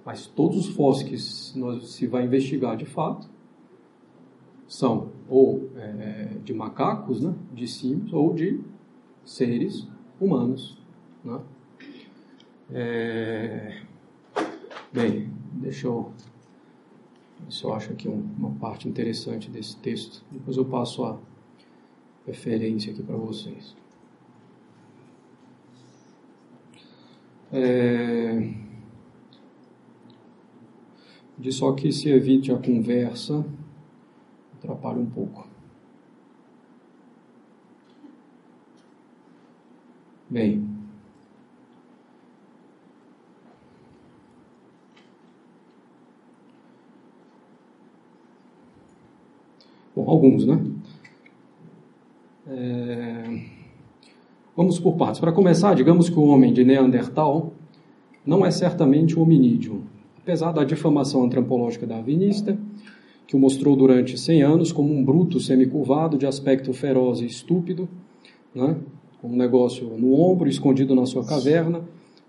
Mas 0.09 0.25
todos 0.25 0.57
os 0.57 0.75
fósseis 0.75 1.07
que 1.07 1.85
se 1.85 2.07
vai 2.07 2.25
investigar 2.25 2.75
de 2.75 2.85
fato 2.85 3.29
são 4.67 5.11
ou 5.29 5.69
é, 5.75 6.29
de 6.43 6.51
macacos, 6.51 7.21
né? 7.21 7.31
De 7.53 7.67
símios, 7.67 8.11
ou 8.11 8.33
de 8.33 8.59
seres 9.23 9.87
humanos. 10.19 10.79
Né? 11.23 11.39
É... 12.71 13.81
Bem, 14.91 15.31
deixa 15.53 15.85
eu 15.85 16.11
se 17.47 17.63
eu 17.63 17.71
acho 17.71 17.91
aqui 17.91 18.09
um, 18.09 18.33
uma 18.35 18.55
parte 18.55 18.89
interessante 18.89 19.47
desse 19.47 19.77
texto. 19.77 20.25
Depois 20.31 20.57
eu 20.57 20.65
passo 20.65 21.05
a 21.05 21.19
referência 22.25 22.91
aqui 22.91 23.03
para 23.03 23.15
vocês. 23.15 23.75
É... 27.53 28.68
De 31.39 31.51
só 31.53 31.71
que 31.71 31.91
se 31.91 32.09
evite 32.09 32.51
a 32.51 32.57
conversa, 32.57 33.45
atrapalha 34.57 34.99
um 34.99 35.09
pouco. 35.09 35.47
Bem, 40.29 40.63
bom, 49.95 50.09
alguns, 50.09 50.45
né? 50.45 50.61
É... 52.47 53.59
Vamos 54.55 54.79
por 54.79 54.97
partes. 54.97 55.19
Para 55.19 55.31
começar, 55.31 55.73
digamos 55.73 56.09
que 56.09 56.19
o 56.19 56.23
homem 56.23 56.51
de 56.53 56.63
Neandertal 56.63 57.53
não 58.25 58.45
é 58.45 58.51
certamente 58.51 59.17
um 59.17 59.23
hominídeo, 59.23 59.83
apesar 60.21 60.51
da 60.51 60.63
difamação 60.63 61.23
antropológica 61.23 61.87
darwinista, 61.87 62.57
que 63.25 63.35
o 63.35 63.39
mostrou 63.39 63.75
durante 63.75 64.17
100 64.17 64.41
anos 64.41 64.71
como 64.71 64.93
um 64.93 65.03
bruto 65.03 65.39
semicurvado 65.39 66.17
de 66.17 66.25
aspecto 66.25 66.73
feroz 66.73 67.21
e 67.21 67.25
estúpido, 67.25 67.87
né? 68.53 68.75
com 69.21 69.29
um 69.29 69.35
negócio 69.35 69.85
no 69.97 70.13
ombro, 70.13 70.49
escondido 70.49 70.95
na 70.95 71.05
sua 71.05 71.25
caverna, 71.25 71.81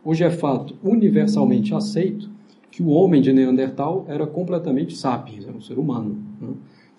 hoje 0.04 0.24
é 0.24 0.30
fato 0.30 0.76
universalmente 0.82 1.74
aceito 1.74 2.28
que 2.70 2.82
o 2.82 2.88
homem 2.88 3.20
de 3.20 3.32
Neandertal 3.32 4.04
era 4.08 4.26
completamente 4.26 4.96
sapiens, 4.96 5.46
era 5.46 5.56
um 5.56 5.60
ser 5.60 5.78
humano. 5.78 6.18
Né? 6.40 6.48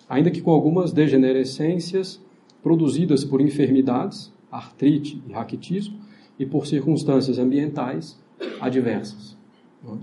Ainda 0.08 0.30
que 0.30 0.40
com 0.40 0.50
algumas 0.50 0.92
degenerescências 0.92 2.20
produzidas 2.62 3.24
por 3.24 3.40
enfermidades, 3.40 4.32
artrite 4.50 5.22
e 5.28 5.32
raquitismo, 5.32 5.96
e 6.38 6.46
por 6.46 6.66
circunstâncias 6.66 7.38
ambientais 7.38 8.18
adversas. 8.60 9.36
Né? 9.82 9.96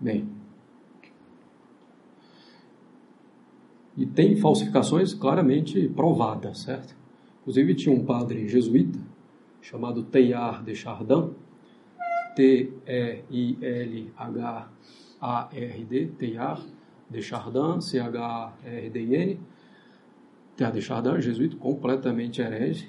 Bem. 0.00 0.26
E 3.96 4.06
tem 4.06 4.36
falsificações 4.36 5.12
claramente 5.12 5.88
provadas, 5.88 6.60
certo? 6.60 6.96
Inclusive 7.40 7.74
tinha 7.74 7.94
um 7.94 8.04
padre 8.04 8.48
jesuíta 8.48 8.98
chamado 9.60 10.02
Teilhard 10.04 10.64
de 10.64 10.74
Chardin, 10.74 11.34
T-E-I-L-H-A-R-D, 12.34 13.26
Teilhard 16.18 16.64
de 17.10 17.20
Chardin, 17.20 17.80
C-H-R-D-I-N, 17.80 19.40
Teilhard 20.56 20.78
de 20.78 20.82
Chardin, 20.82 21.20
jesuíta 21.20 21.56
completamente 21.56 22.40
herege, 22.40 22.88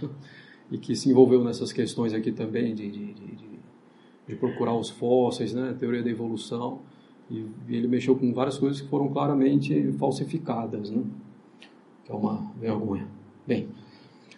e 0.72 0.78
que 0.78 0.96
se 0.96 1.08
envolveu 1.08 1.44
nessas 1.44 1.72
questões 1.72 2.12
aqui 2.12 2.32
também 2.32 2.74
de, 2.74 2.90
de, 2.90 3.12
de, 3.12 3.47
de 4.28 4.36
procurar 4.36 4.74
os 4.74 4.90
fósseis, 4.90 5.54
né, 5.54 5.74
teoria 5.78 6.02
da 6.02 6.10
evolução, 6.10 6.80
e 7.30 7.46
ele 7.68 7.88
mexeu 7.88 8.16
com 8.16 8.32
várias 8.32 8.58
coisas 8.58 8.80
que 8.80 8.88
foram 8.88 9.08
claramente 9.08 9.92
falsificadas, 9.98 10.90
né? 10.90 11.02
que 12.04 12.12
é 12.12 12.14
uma 12.14 12.50
vergonha. 12.58 13.06
Bem, 13.46 13.68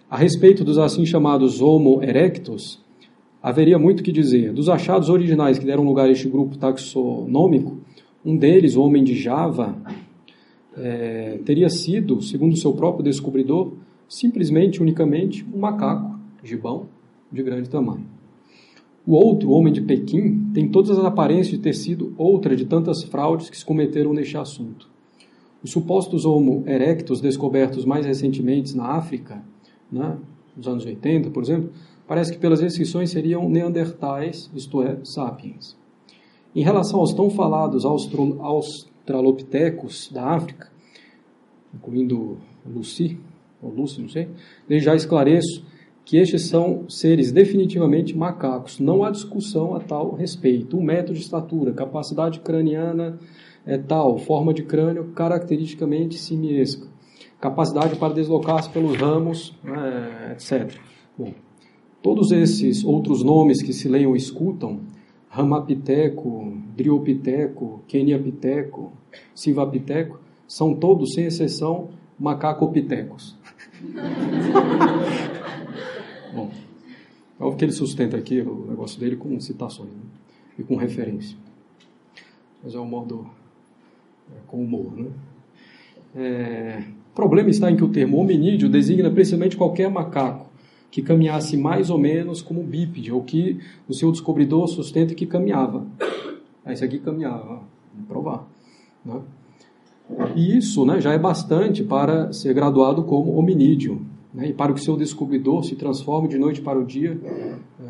a 0.09 0.17
respeito 0.17 0.65
dos 0.65 0.77
assim 0.77 1.07
chamados 1.07 1.61
Homo 1.61 2.03
erectus, 2.03 2.81
haveria 3.41 3.79
muito 3.79 4.03
que 4.03 4.11
dizer. 4.11 4.53
Dos 4.53 4.69
achados 4.69 5.09
originais 5.09 5.59
que 5.59 5.65
deram 5.65 5.85
lugar 5.85 6.07
a 6.07 6.11
este 6.11 6.29
grupo 6.29 6.59
taxonômico, 6.59 7.79
um 8.25 8.37
deles, 8.37 8.75
o 8.75 8.83
homem 8.83 9.05
de 9.05 9.15
Java, 9.15 9.77
é, 10.77 11.39
teria 11.45 11.69
sido, 11.69 12.21
segundo 12.21 12.57
seu 12.57 12.73
próprio 12.73 13.05
descobridor, 13.05 13.73
simplesmente, 14.09 14.83
unicamente, 14.83 15.47
um 15.55 15.59
macaco, 15.59 16.19
gibão, 16.43 16.87
de 17.31 17.43
grande 17.43 17.71
tamanho. 17.71 18.20
O 19.07 19.15
outro, 19.15 19.51
homem 19.51 19.73
de 19.73 19.81
Pequim, 19.81 20.51
tem 20.53 20.69
todas 20.69 20.91
as 20.91 21.05
aparências 21.05 21.49
de 21.49 21.59
ter 21.59 21.75
sido 21.75 22.15
outra 22.19 22.55
de 22.55 22.67
tantas 22.67 23.03
fraudes 23.03 23.49
que 23.49 23.57
se 23.57 23.65
cometeram 23.65 24.13
neste 24.13 24.37
assunto. 24.37 24.89
Os 25.63 25.71
supostos 25.71 26.25
Homo 26.25 26.65
erectus 26.67 27.21
descobertos 27.21 27.85
mais 27.85 28.07
recentemente 28.07 28.77
na 28.77 28.93
África, 28.93 29.43
né, 29.91 30.17
nos 30.57 30.69
anos 30.69 30.85
80, 30.85 31.31
por 31.31 31.43
exemplo, 31.43 31.71
parece 32.07 32.33
que 32.33 32.39
pelas 32.39 32.61
descrições 32.61 33.11
seriam 33.11 33.49
neandertais, 33.49 34.51
isto 34.55 34.83
é, 34.83 34.99
sapiens. 35.05 35.77
Em 36.55 36.63
relação 36.63 37.01
aos 37.01 37.15
tão 37.15 37.31
falados 37.31 37.85
australopitecos 37.85 40.11
da 40.13 40.31
África, 40.31 40.71
incluindo 41.75 42.39
Lucy, 42.67 43.19
ou 43.63 43.71
Lucy, 43.71 44.01
não 44.01 44.09
sei, 44.09 44.29
desde 44.69 44.87
já 44.87 44.95
esclareço 44.95 45.65
que 46.11 46.17
estes 46.17 46.49
são 46.49 46.89
seres 46.89 47.31
definitivamente 47.31 48.19
macacos. 48.19 48.81
Não 48.81 49.05
há 49.05 49.13
discussão 49.13 49.77
a 49.77 49.79
tal 49.79 50.13
respeito. 50.17 50.77
O 50.77 50.83
método 50.83 51.13
de 51.13 51.21
estatura, 51.21 51.73
capacidade 51.73 52.41
craniana 52.41 53.17
é 53.65 53.79
tal, 53.79 54.19
forma 54.19 54.53
de 54.53 54.65
crânio 54.65 55.13
caracteristicamente 55.15 56.19
simiesca, 56.19 56.89
capacidade 57.41 57.95
para 57.95 58.13
deslocar-se 58.13 58.69
pelos 58.71 58.97
ramos, 58.97 59.57
é, 59.65 60.33
etc. 60.33 60.81
Bom, 61.17 61.33
todos 62.03 62.33
esses 62.33 62.85
outros 62.85 63.23
nomes 63.23 63.63
que 63.63 63.73
se 63.73 63.89
leiam 63.89 64.17
e 64.17 64.19
escutam, 64.19 64.81
Ramapiteco, 65.29 66.55
Driopiteco, 66.77 67.85
Keniapiteco, 67.87 68.91
Sivapiteco, 69.33 70.19
são 70.45 70.75
todos, 70.75 71.15
sem 71.15 71.27
exceção, 71.27 71.91
macacopitecos. 72.19 73.39
Bom, 76.33 76.51
é 77.39 77.43
óbvio 77.43 77.59
que 77.59 77.65
ele 77.65 77.73
sustenta 77.73 78.17
aqui 78.17 78.41
o 78.41 78.67
negócio 78.69 79.01
dele 79.01 79.17
com 79.17 79.39
citações 79.41 79.91
né? 79.91 80.03
e 80.59 80.63
com 80.63 80.77
referência. 80.77 81.37
Mas 82.63 82.75
é 82.75 82.79
um 82.79 82.87
modo 82.87 83.27
é, 84.31 84.39
com 84.47 84.63
humor. 84.63 84.93
Né? 84.97 85.09
É, 86.15 86.83
o 87.11 87.15
problema 87.15 87.51
está 87.51 87.71
em 87.71 87.77
que 87.77 87.85
o 87.85 87.89
termo 87.89 88.19
hominídeo 88.19 88.69
designa 88.69 89.11
precisamente 89.11 89.57
qualquer 89.57 89.91
macaco 89.91 90.49
que 90.91 91.03
caminhasse 91.03 91.57
mais 91.57 91.89
ou 91.89 91.99
menos 91.99 92.43
como 92.43 92.63
bípede, 92.63 93.13
ou 93.13 93.23
que 93.23 93.61
o 93.89 93.95
seu 93.95 94.11
descobridor 94.11 94.67
sustenta 94.67 95.15
que 95.15 95.25
caminhava. 95.25 95.87
Ah, 96.65 96.73
esse 96.73 96.85
aqui 96.85 96.99
caminhava, 96.99 97.63
vamos 97.95 98.09
provar. 98.09 98.49
Né? 99.05 99.21
E 100.35 100.57
isso 100.57 100.85
né, 100.85 101.01
já 101.01 101.13
é 101.13 101.19
bastante 101.19 101.85
para 101.85 102.33
ser 102.33 102.53
graduado 102.53 103.05
como 103.05 103.37
hominídeo 103.37 104.05
né, 104.33 104.49
e 104.49 104.53
para 104.53 104.73
que 104.73 104.81
seu 104.81 104.97
descobridor 104.97 105.65
se 105.65 105.77
transforme 105.77 106.29
de 106.29 106.39
noite 106.39 106.61
para 106.61 106.79
o 106.79 106.85
dia 106.85 107.21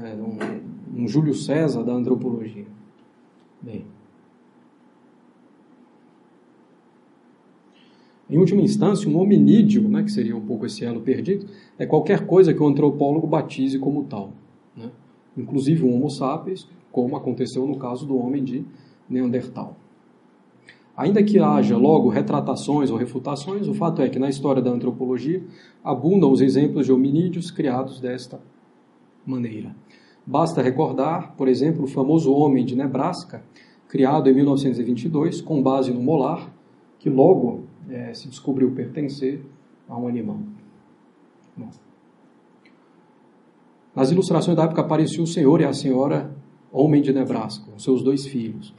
é, 0.02 0.14
um, 0.14 1.02
um 1.02 1.08
Júlio 1.08 1.34
César 1.34 1.82
da 1.82 1.92
antropologia. 1.92 2.66
Bem. 3.60 3.84
Em 8.28 8.38
última 8.38 8.62
instância, 8.62 9.10
um 9.10 9.18
hominídeo, 9.18 9.88
né, 9.88 10.04
que 10.04 10.12
seria 10.12 10.36
um 10.36 10.40
pouco 10.40 10.64
esse 10.64 10.84
elo 10.84 11.00
perdido, 11.00 11.46
é 11.76 11.84
qualquer 11.84 12.26
coisa 12.26 12.54
que 12.54 12.62
o 12.62 12.66
antropólogo 12.66 13.26
batize 13.26 13.76
como 13.78 14.04
tal. 14.04 14.32
Né? 14.76 14.88
Inclusive 15.36 15.84
um 15.84 15.92
Homo 15.92 16.08
sapiens, 16.08 16.68
como 16.92 17.16
aconteceu 17.16 17.66
no 17.66 17.76
caso 17.76 18.06
do 18.06 18.16
homem 18.16 18.44
de 18.44 18.64
Neandertal. 19.08 19.76
Ainda 21.00 21.22
que 21.22 21.38
haja 21.38 21.78
logo 21.78 22.10
retratações 22.10 22.90
ou 22.90 22.98
refutações, 22.98 23.66
o 23.66 23.72
fato 23.72 24.02
é 24.02 24.08
que 24.10 24.18
na 24.18 24.28
história 24.28 24.60
da 24.60 24.70
antropologia 24.70 25.42
abundam 25.82 26.30
os 26.30 26.42
exemplos 26.42 26.84
de 26.84 26.92
hominídeos 26.92 27.50
criados 27.50 27.98
desta 28.00 28.38
maneira. 29.24 29.74
Basta 30.26 30.60
recordar, 30.60 31.34
por 31.38 31.48
exemplo, 31.48 31.84
o 31.84 31.86
famoso 31.86 32.30
homem 32.34 32.66
de 32.66 32.76
Nebraska, 32.76 33.42
criado 33.88 34.28
em 34.28 34.34
1922 34.34 35.40
com 35.40 35.62
base 35.62 35.90
no 35.90 36.02
molar, 36.02 36.54
que 36.98 37.08
logo 37.08 37.64
é, 37.88 38.12
se 38.12 38.28
descobriu 38.28 38.70
pertencer 38.72 39.42
a 39.88 39.98
um 39.98 40.06
animal. 40.06 40.40
Bom. 41.56 41.70
Nas 43.96 44.10
ilustrações 44.10 44.54
da 44.54 44.64
época 44.64 44.82
aparecia 44.82 45.22
o 45.22 45.26
senhor 45.26 45.62
e 45.62 45.64
a 45.64 45.72
senhora 45.72 46.36
homem 46.70 47.00
de 47.00 47.10
Nebraska, 47.10 47.64
com 47.72 47.78
seus 47.78 48.02
dois 48.02 48.26
filhos. 48.26 48.74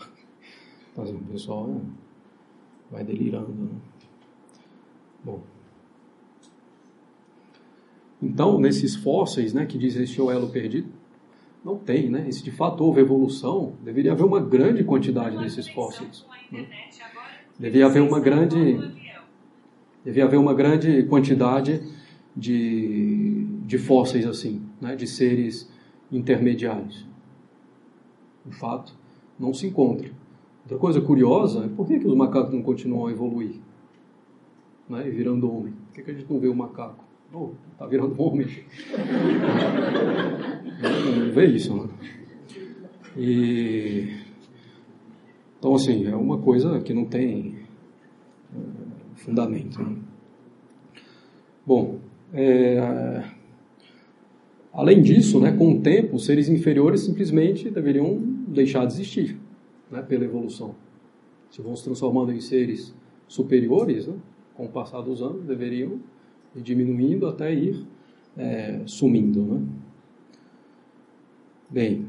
Então, 0.92 1.04
assim, 1.04 1.16
o 1.16 1.20
pessoal 1.20 1.82
vai 2.92 3.04
delirando. 3.04 3.54
Né? 3.54 3.70
Bom. 5.24 5.42
Então, 8.22 8.60
nesses 8.60 8.96
fósseis, 8.96 9.54
né, 9.54 9.66
que 9.66 9.78
diz 9.78 9.96
este 9.96 10.22
o 10.22 10.30
elo 10.30 10.50
perdido, 10.50 10.90
não 11.64 11.78
tem, 11.78 12.10
né? 12.10 12.26
E 12.28 12.34
se 12.34 12.44
de 12.44 12.52
fato 12.52 12.84
houve 12.84 13.02
evolução, 13.02 13.74
deveria 13.84 14.12
haver 14.12 14.24
uma 14.24 14.40
grande 14.40 14.84
quantidade 14.84 15.38
desses 15.38 15.68
fósseis. 15.70 16.26
Né? 16.52 16.68
Devia 17.58 17.86
haver 17.86 18.02
uma 18.02 18.20
grande, 18.20 18.80
devia 20.04 20.26
haver 20.26 20.38
uma 20.38 20.54
grande 20.54 21.04
quantidade 21.04 21.82
de, 22.36 23.46
de 23.66 23.78
fósseis 23.78 24.26
assim, 24.26 24.64
né? 24.80 24.96
De 24.96 25.06
seres 25.06 25.72
intermediários. 26.12 27.08
De 28.46 28.56
fato, 28.56 28.96
não 29.40 29.54
se 29.54 29.68
encontra. 29.68 30.12
Outra 30.64 30.78
coisa 30.78 31.02
curiosa 31.02 31.66
é 31.66 31.68
por 31.68 31.88
que, 31.88 32.00
que 32.00 32.08
os 32.08 32.16
macacos 32.16 32.54
não 32.54 32.62
continuam 32.62 33.08
a 33.08 33.12
evoluir? 33.12 33.56
Né, 34.88 35.04
virando 35.04 35.52
homem. 35.52 35.74
Por 35.88 35.96
que, 35.96 36.04
que 36.04 36.12
a 36.12 36.14
gente 36.14 36.32
não 36.32 36.40
vê 36.40 36.48
o 36.48 36.56
macaco? 36.56 37.04
Oh, 37.34 37.52
tá 37.78 37.86
virando 37.86 38.22
homem. 38.22 38.48
não 41.26 41.34
vê 41.34 41.46
isso, 41.48 41.76
né? 41.76 41.90
E... 43.18 44.10
Então, 45.58 45.76
assim, 45.76 46.08
é 46.08 46.16
uma 46.16 46.38
coisa 46.40 46.80
que 46.82 46.94
não 46.94 47.06
tem 47.06 47.56
é, 48.54 48.58
fundamento. 49.16 49.82
Né? 49.82 49.96
Bom, 51.66 52.00
é... 52.34 53.24
além 54.74 55.02
disso, 55.02 55.40
né, 55.40 55.52
com 55.52 55.74
o 55.74 55.82
tempo, 55.82 56.16
os 56.16 56.26
seres 56.26 56.50
inferiores 56.50 57.02
simplesmente 57.02 57.70
deveriam 57.70 58.18
deixar 58.48 58.86
de 58.86 58.94
existir 58.94 59.38
né, 59.92 60.02
pela 60.02 60.24
evolução. 60.24 60.76
Se 61.50 61.62
vão 61.62 61.76
se 61.76 61.84
transformando 61.84 62.32
em 62.32 62.40
seres 62.40 62.96
superiores, 63.28 64.08
né, 64.08 64.16
com 64.56 64.66
o 64.66 64.70
passar 64.70 65.02
dos 65.02 65.22
anos, 65.22 65.46
deveriam 65.46 66.00
ir 66.56 66.62
diminuindo 66.62 67.28
até 67.28 67.54
ir 67.54 67.86
é, 68.38 68.82
sumindo. 68.86 69.44
Né? 69.44 69.62
Bem, 71.70 72.06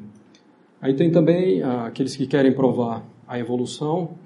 aí 0.81 0.95
tem 0.95 1.11
também 1.11 1.62
aqueles 1.62 2.16
que 2.16 2.27
querem 2.27 2.53
provar 2.53 3.05
a 3.27 3.38
evolução, 3.38 4.16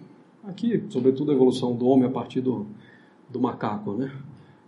aqui, 0.45 0.85
sobretudo 0.89 1.33
a 1.33 1.35
evolução 1.35 1.75
do 1.75 1.87
homem 1.87 2.07
a 2.07 2.11
partir 2.11 2.41
do, 2.41 2.67
do 3.31 3.41
macaco, 3.41 3.93
né? 3.93 4.13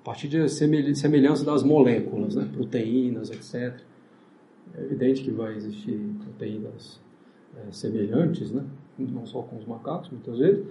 a 0.01 0.05
partir 0.05 0.29
de 0.29 0.49
semelhança 0.49 1.45
das 1.45 1.63
moléculas, 1.63 2.35
né? 2.35 2.49
proteínas, 2.53 3.31
etc. 3.31 3.81
É 4.75 4.83
evidente 4.83 5.23
que 5.23 5.31
vai 5.31 5.55
existir 5.57 5.99
proteínas 6.23 7.01
é, 7.67 7.73
semelhantes, 7.73 8.51
né? 8.51 8.65
não 8.99 9.25
só 9.27 9.43
com 9.43 9.57
os 9.57 9.65
macacos, 9.65 10.11
muitas 10.11 10.39
vezes, 10.39 10.65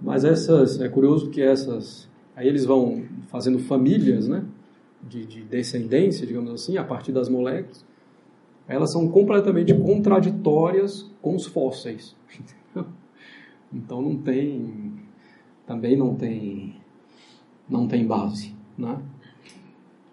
mas 0.00 0.24
essas, 0.24 0.80
é 0.80 0.88
curioso 0.88 1.30
que 1.30 1.42
essas, 1.42 2.08
aí 2.34 2.48
eles 2.48 2.64
vão 2.64 3.04
fazendo 3.28 3.58
famílias, 3.58 4.28
né? 4.28 4.44
De, 5.02 5.26
de 5.26 5.42
descendência, 5.42 6.26
digamos 6.26 6.50
assim, 6.50 6.78
a 6.78 6.84
partir 6.84 7.12
das 7.12 7.28
moléculas, 7.28 7.84
elas 8.66 8.90
são 8.90 9.06
completamente 9.08 9.74
contraditórias 9.74 11.10
com 11.20 11.34
os 11.34 11.46
fósseis. 11.46 12.16
Então 13.76 14.00
não 14.00 14.16
tem, 14.16 14.92
também 15.66 15.96
não 15.96 16.14
tem, 16.14 16.76
não 17.68 17.88
tem 17.88 18.06
base, 18.06 18.54
né? 18.78 19.02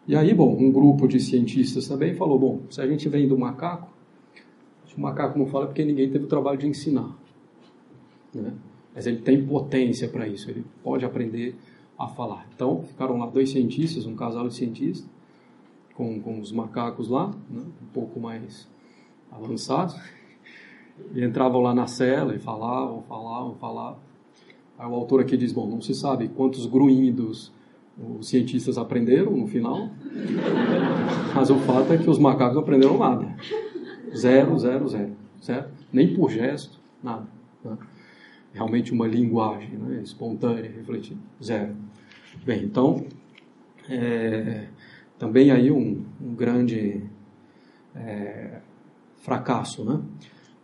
E 0.08 0.15
aí, 0.15 0.34
bom, 0.34 0.58
um 0.60 0.71
grupo 0.71 1.08
de 1.08 1.19
cientistas 1.19 1.88
também 1.88 2.15
falou, 2.15 2.39
bom, 2.39 2.62
se 2.71 2.82
a 2.82 2.88
gente 2.88 3.08
vem 3.08 3.27
do 3.27 3.38
macaco, 3.38 3.90
o 4.97 5.01
macaco 5.01 5.38
não 5.38 5.45
fala 5.45 5.67
porque 5.67 5.84
ninguém 5.86 6.10
teve 6.10 6.25
o 6.25 6.27
trabalho 6.27 6.58
de 6.58 6.67
ensinar, 6.67 7.15
né? 8.34 8.54
Mas 8.93 9.08
ele 9.08 9.19
tem 9.19 9.45
potência 9.45 10.08
para 10.08 10.27
isso, 10.27 10.49
ele 10.49 10.65
pode 10.84 11.06
aprender 11.06 11.56
a 11.97 12.08
falar. 12.08 12.45
Então, 12.54 12.84
ficaram 12.84 13.17
lá 13.17 13.25
dois 13.25 13.51
cientistas, 13.51 14.06
um 14.06 14.15
casal 14.15 14.47
de 14.47 14.54
cientistas, 14.54 15.10
com, 15.95 16.19
com 16.19 16.39
os 16.39 16.51
macacos 16.51 17.08
lá, 17.08 17.27
né? 17.49 17.62
um 17.82 17.93
pouco 17.93 18.19
mais 18.19 18.67
avançados, 19.32 19.95
e 21.13 21.23
entravam 21.23 21.62
lá 21.62 21.73
na 21.73 21.88
cela 21.88 22.36
e 22.36 22.39
falavam, 22.39 23.01
falavam, 23.04 23.56
falavam. 23.56 23.99
Aí 24.77 24.88
o 24.88 24.93
autor 24.95 25.21
aqui 25.21 25.38
diz, 25.38 25.54
bom, 25.54 25.67
não 25.67 25.82
se 25.82 25.93
sabe 25.93 26.27
quantos 26.27 26.65
gruídos 26.65 27.51
os 28.19 28.27
cientistas 28.27 28.77
aprenderam 28.77 29.32
no 29.32 29.47
final, 29.47 29.89
mas 31.36 31.49
o 31.49 31.56
fato 31.60 31.93
é 31.93 31.97
que 31.97 32.10
os 32.10 32.17
macacos 32.17 32.58
aprenderam 32.58 32.97
nada. 32.97 33.36
Zero, 34.15 34.58
zero, 34.58 34.88
zero, 34.88 35.12
certo? 35.41 35.71
Nem 35.91 36.13
por 36.13 36.30
gesto, 36.30 36.80
nada. 37.04 37.28
Né? 37.63 37.78
Realmente 38.54 38.91
uma 38.91 39.08
linguagem 39.08 39.78
né? 39.78 40.02
espontânea, 40.04 40.69
refletida, 40.69 41.19
zero. 41.41 41.76
Bem, 42.45 42.63
então, 42.63 43.06
é, 43.89 44.67
também 45.17 45.52
aí 45.52 45.71
um, 45.71 46.04
um 46.21 46.36
grande 46.36 47.04
é, 47.95 48.60
fracasso, 49.17 49.86
né? 49.86 50.02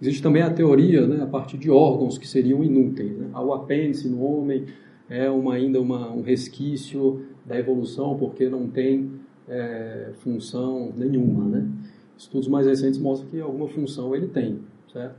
Existe 0.01 0.21
também 0.21 0.43
a 0.43 0.53
teoria, 0.53 1.07
né, 1.07 1.23
a 1.23 1.25
partir 1.25 1.57
de 1.57 1.71
órgãos 1.71 2.19
que 2.19 2.27
seriam 2.27 2.63
inúteis. 2.63 3.17
Né? 3.17 3.29
O 3.33 3.51
apêndice 3.51 4.07
no 4.07 4.21
homem 4.21 4.65
é 5.09 5.27
uma, 5.29 5.55
ainda 5.55 5.81
uma, 5.81 6.11
um 6.11 6.21
resquício 6.21 7.25
da 7.43 7.57
evolução 7.57 8.15
porque 8.15 8.47
não 8.47 8.67
tem 8.67 9.11
é, 9.47 10.11
função 10.19 10.93
nenhuma. 10.95 11.45
Né? 11.45 11.67
Estudos 12.17 12.47
mais 12.47 12.65
recentes 12.65 12.99
mostram 12.99 13.29
que 13.29 13.39
alguma 13.39 13.67
função 13.67 14.15
ele 14.15 14.27
tem, 14.27 14.59
certo? 14.91 15.15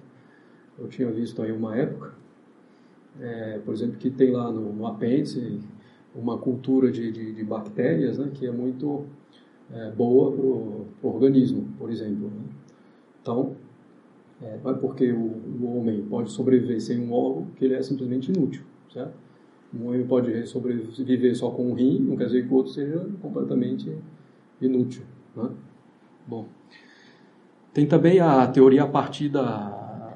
Eu 0.79 0.89
tinha 0.89 1.11
visto 1.11 1.41
aí 1.43 1.53
uma 1.53 1.77
época, 1.77 2.15
é, 3.21 3.59
por 3.65 3.73
exemplo, 3.73 3.97
que 3.97 4.11
tem 4.11 4.33
lá 4.33 4.51
no, 4.51 4.73
no 4.73 4.87
apêndice 4.87 5.61
uma 6.15 6.39
cultura 6.39 6.91
de, 6.91 7.13
de, 7.13 7.33
de, 7.33 7.45
bactérias 7.45 8.19
né, 8.19 8.31
que 8.35 8.47
é 8.47 8.51
muito 8.51 9.05
é, 9.73 9.91
boa 9.91 10.33
para 10.33 10.45
o 10.45 11.15
organismo, 11.15 11.69
por 11.79 11.91
exemplo. 11.91 12.29
Né? 12.29 12.43
Então, 13.23 13.57
é, 14.43 14.59
não 14.63 14.71
é 14.71 14.75
porque 14.75 15.13
o, 15.13 15.17
o, 15.61 15.79
homem 15.79 16.03
pode 16.03 16.31
sobreviver 16.31 16.81
sem 16.81 17.01
um 17.01 17.13
órgão 17.13 17.47
que 17.57 17.65
ele 17.65 17.75
é 17.75 17.83
simplesmente 17.83 18.33
inútil, 18.33 18.63
certo? 18.93 19.15
Um 19.75 19.89
homem 19.89 20.07
pode 20.07 20.47
sobreviver 20.47 21.37
só 21.37 21.51
com 21.51 21.71
um 21.71 21.75
rim, 21.75 21.99
não 22.01 22.17
quer 22.17 22.27
dizer 22.27 22.47
que 22.47 22.53
o 22.53 22.57
outro 22.57 22.73
seja 22.73 23.07
completamente 23.21 23.95
inútil, 24.61 25.03
né? 25.37 25.51
Bom, 26.27 26.47
tem 27.73 27.87
também 27.87 28.21
a 28.21 28.47
teoria 28.47 28.85
a 28.85 28.87
partir 28.87 29.29
da, 29.29 30.13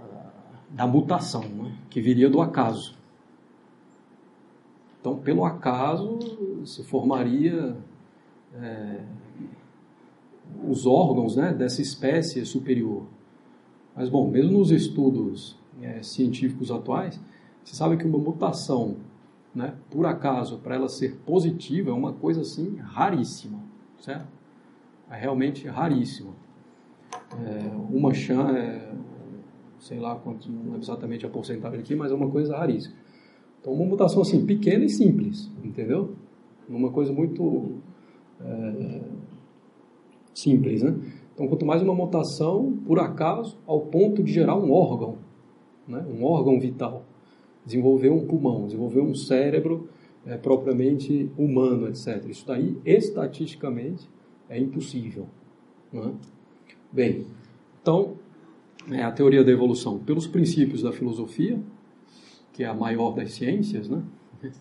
da 0.70 0.86
mutação, 0.86 1.42
né? 1.42 1.76
que 1.90 2.00
viria 2.00 2.28
do 2.28 2.40
acaso. 2.40 2.96
Então, 5.00 5.16
pelo 5.16 5.44
acaso, 5.44 6.18
se 6.64 6.84
formaria 6.84 7.76
é, 8.54 9.00
os 10.68 10.86
órgãos 10.86 11.36
né, 11.36 11.52
dessa 11.52 11.82
espécie 11.82 12.44
superior. 12.46 13.04
Mas, 13.96 14.08
bom, 14.08 14.30
mesmo 14.30 14.58
nos 14.58 14.70
estudos 14.70 15.58
é, 15.80 16.02
científicos 16.02 16.70
atuais, 16.70 17.20
você 17.64 17.74
sabe 17.74 17.96
que 17.96 18.06
uma 18.06 18.18
mutação, 18.18 18.96
né, 19.54 19.74
por 19.90 20.06
acaso, 20.06 20.58
para 20.58 20.76
ela 20.76 20.88
ser 20.88 21.16
positiva, 21.26 21.90
é 21.90 21.92
uma 21.92 22.12
coisa 22.12 22.40
assim 22.42 22.76
raríssima, 22.76 23.58
certo? 24.00 24.28
É 25.10 25.16
realmente 25.16 25.66
raríssima. 25.66 26.32
É, 27.12 27.94
uma 27.94 28.12
chance, 28.12 28.57
é, 28.57 28.92
sei 29.79 29.98
lá 29.98 30.16
quanto, 30.16 30.51
não 30.51 30.62
lembro 30.64 30.81
exatamente 30.81 31.25
a 31.27 31.29
porcentagem 31.29 31.81
aqui, 31.81 31.94
mas 31.94 32.12
é 32.12 32.14
uma 32.14 32.31
coisa 32.31 32.57
raríssima. 32.57 32.94
Então, 33.61 33.72
uma 33.72 33.85
mutação 33.85 34.22
assim, 34.22 34.44
pequena 34.44 34.85
e 34.85 34.88
simples, 34.88 35.51
entendeu? 35.62 36.14
Uma 36.68 36.90
coisa 36.90 37.12
muito 37.12 37.77
é, 38.40 39.01
simples, 40.35 40.83
né? 40.83 40.96
Então, 41.35 41.48
quanto 41.48 41.64
mais 41.64 41.83
uma 41.83 41.94
mutação, 41.94 42.77
por 42.87 42.98
acaso, 42.98 43.59
ao 43.66 43.81
ponto 43.81 44.22
de 44.22 44.33
gerar 44.33 44.57
um 44.57 44.70
órgão, 44.72 45.16
né? 45.88 46.05
um 46.09 46.25
órgão 46.25 46.61
vital, 46.61 47.05
desenvolver 47.64 48.11
um 48.11 48.27
pulmão, 48.27 48.66
desenvolver 48.66 49.01
um 49.01 49.14
cérebro 49.14 49.88
é, 50.27 50.37
propriamente 50.37 51.31
humano, 51.38 51.88
etc. 51.88 52.25
Isso 52.29 52.46
daí, 52.46 52.77
estatisticamente, 52.85 54.09
é 54.48 54.59
impossível. 54.59 55.27
Né? 55.92 56.12
Bem, 56.92 57.26
então, 57.81 58.18
é 58.90 59.02
a 59.02 59.11
teoria 59.11 59.42
da 59.42 59.50
evolução, 59.50 59.98
pelos 59.98 60.26
princípios 60.26 60.83
da 60.83 60.92
filosofia, 60.92 61.59
que 62.52 62.62
é 62.62 62.66
a 62.66 62.74
maior 62.74 63.12
das 63.12 63.33
ciências, 63.33 63.88
né? 63.88 64.02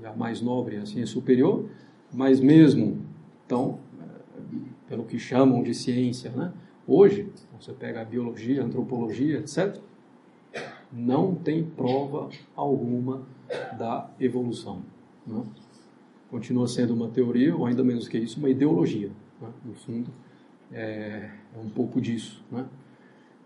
e 0.00 0.06
a 0.06 0.12
mais 0.14 0.40
nobre, 0.40 0.76
a 0.76 0.86
ciência 0.86 1.06
superior, 1.06 1.68
mas 2.12 2.38
mesmo, 2.38 3.04
então, 3.44 3.80
pelo 4.88 5.04
que 5.04 5.18
chamam 5.18 5.62
de 5.64 5.74
ciência, 5.74 6.30
né? 6.30 6.52
Hoje, 6.86 7.28
você 7.58 7.72
pega 7.72 8.02
a 8.02 8.04
biologia, 8.04 8.62
a 8.62 8.66
antropologia, 8.66 9.38
etc., 9.38 9.80
não 10.92 11.34
tem 11.34 11.64
prova 11.64 12.28
alguma 12.54 13.26
da 13.76 14.08
evolução. 14.20 14.82
Né? 15.26 15.42
Continua 16.30 16.68
sendo 16.68 16.94
uma 16.94 17.08
teoria, 17.08 17.56
ou 17.56 17.66
ainda 17.66 17.82
menos 17.82 18.06
que 18.06 18.18
isso, 18.18 18.38
uma 18.38 18.48
ideologia. 18.50 19.10
Né? 19.40 19.48
No 19.64 19.74
fundo, 19.74 20.10
é, 20.70 21.30
é, 21.54 21.58
um 21.58 21.68
pouco 21.68 22.00
disso. 22.00 22.42
Né? 22.50 22.66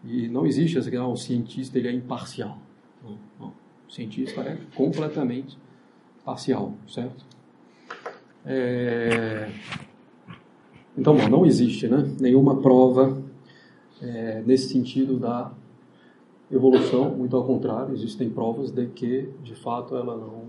E 0.04 0.28
não 0.28 0.46
existe 0.46 0.78
essa 0.78 0.90
que 0.90 0.96
ah, 0.96 1.06
o 1.06 1.16
cientista 1.16 1.78
ele 1.78 1.88
é 1.88 1.92
imparcial. 1.92 2.58
Não, 3.02 3.18
não. 3.38 3.52
O 3.88 3.92
cientista 3.92 4.40
é 4.42 4.58
completamente 4.74 5.58
parcial, 6.24 6.74
certo? 6.86 7.24
É, 8.44 9.50
então, 10.96 11.16
bom, 11.16 11.28
não 11.28 11.46
existe 11.46 11.86
né, 11.86 12.10
nenhuma 12.20 12.60
prova 12.60 13.22
é, 14.00 14.42
nesse 14.44 14.68
sentido 14.68 15.18
da 15.18 15.52
evolução, 16.50 17.14
muito 17.14 17.36
ao 17.36 17.44
contrário, 17.44 17.94
existem 17.94 18.30
provas 18.30 18.70
de 18.70 18.86
que, 18.86 19.28
de 19.42 19.54
fato, 19.54 19.96
ela 19.96 20.16
não, 20.16 20.44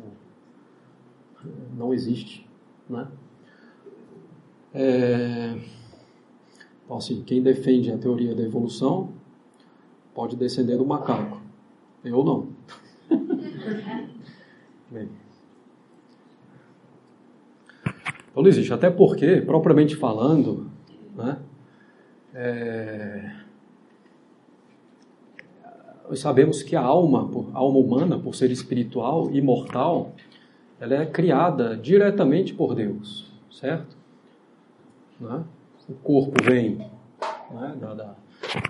não 1.78 1.94
existe. 1.94 2.48
Né? 2.90 3.08
É, 4.74 5.58
então, 6.90 6.98
assim, 6.98 7.22
quem 7.22 7.40
defende 7.40 7.92
a 7.92 8.00
teoria 8.00 8.34
da 8.34 8.42
evolução 8.42 9.12
pode 10.12 10.36
descender 10.36 10.76
do 10.76 10.84
macaco. 10.84 11.40
Eu 12.04 12.24
não. 12.24 12.48
Bem. 14.90 15.08
Então 18.32 18.42
não 18.42 18.48
existe, 18.48 18.74
até 18.74 18.90
porque, 18.90 19.40
propriamente 19.40 19.96
falando, 19.96 20.72
né, 21.16 21.38
é, 22.34 23.36
nós 26.10 26.20
sabemos 26.20 26.64
que 26.64 26.76
a 26.76 26.82
alma, 26.82 27.30
a 27.54 27.60
alma 27.60 27.78
humana, 27.78 28.18
por 28.18 28.34
ser 28.34 28.50
espiritual, 28.50 29.30
imortal, 29.30 30.16
ela 30.80 30.96
é 30.96 31.06
criada 31.06 31.78
diretamente 31.78 32.52
por 32.52 32.74
Deus, 32.74 33.32
certo? 33.52 33.96
Né? 35.20 35.44
O 35.90 35.94
corpo 35.94 36.44
vem 36.44 36.78
né, 36.78 37.78
da, 37.80 37.94
da, 37.94 38.16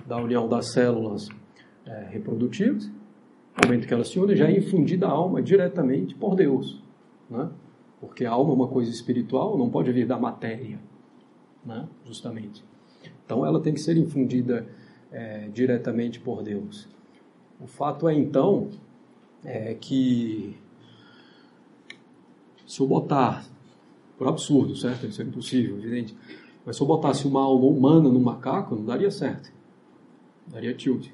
da, 0.05 0.17
união 0.17 0.47
das 0.47 0.71
células 0.71 1.27
é, 1.85 2.07
reprodutivas, 2.09 2.85
no 2.87 3.67
momento 3.67 3.85
que 3.85 3.93
elas 3.93 4.07
se 4.07 4.19
unem, 4.19 4.37
já 4.37 4.47
é 4.47 4.57
infundida 4.57 5.05
a 5.05 5.11
alma 5.11 5.41
diretamente 5.41 6.15
por 6.15 6.33
Deus. 6.33 6.81
Né? 7.29 7.49
Porque 7.99 8.25
a 8.25 8.31
alma 8.31 8.51
é 8.51 8.55
uma 8.55 8.67
coisa 8.69 8.89
espiritual, 8.89 9.57
não 9.57 9.69
pode 9.69 9.91
vir 9.91 10.07
da 10.07 10.17
matéria, 10.17 10.79
né? 11.65 11.87
justamente. 12.05 12.63
Então 13.25 13.45
ela 13.45 13.59
tem 13.59 13.73
que 13.73 13.81
ser 13.81 13.97
infundida 13.97 14.65
é, 15.11 15.49
diretamente 15.49 16.19
por 16.19 16.41
Deus. 16.41 16.87
O 17.59 17.67
fato 17.67 18.07
é 18.07 18.13
então 18.13 18.69
é, 19.43 19.73
que 19.73 20.55
se 22.65 22.79
eu 22.79 22.87
botar, 22.87 23.45
por 24.17 24.27
absurdo, 24.27 24.75
certo? 24.75 25.07
Isso 25.07 25.21
é 25.21 25.25
impossível, 25.25 25.77
evidente. 25.79 26.15
Mas 26.65 26.75
se 26.75 26.81
eu 26.81 26.87
botasse 26.87 27.27
uma 27.27 27.41
alma 27.41 27.65
humana 27.65 28.09
no 28.09 28.19
macaco, 28.19 28.75
não 28.75 28.85
daria 28.85 29.09
certo. 29.09 29.51
Daria 30.47 30.73
tilt. 30.73 31.09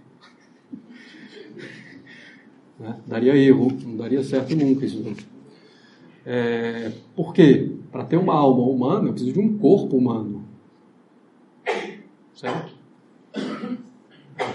né? 2.80 3.00
Daria 3.06 3.36
erro, 3.36 3.72
não 3.84 3.98
daria 3.98 4.24
certo 4.24 4.56
nunca 4.56 4.86
isso. 4.86 5.04
É, 6.26 6.92
por 7.16 7.34
quê? 7.34 7.72
Para 7.92 8.04
ter 8.04 8.18
uma 8.18 8.34
alma 8.34 8.64
humana, 8.64 9.08
eu 9.08 9.14
preciso 9.14 9.34
de 9.34 9.40
um 9.40 9.58
corpo 9.58 9.98
humano. 9.98 10.44
Certo? 12.34 12.74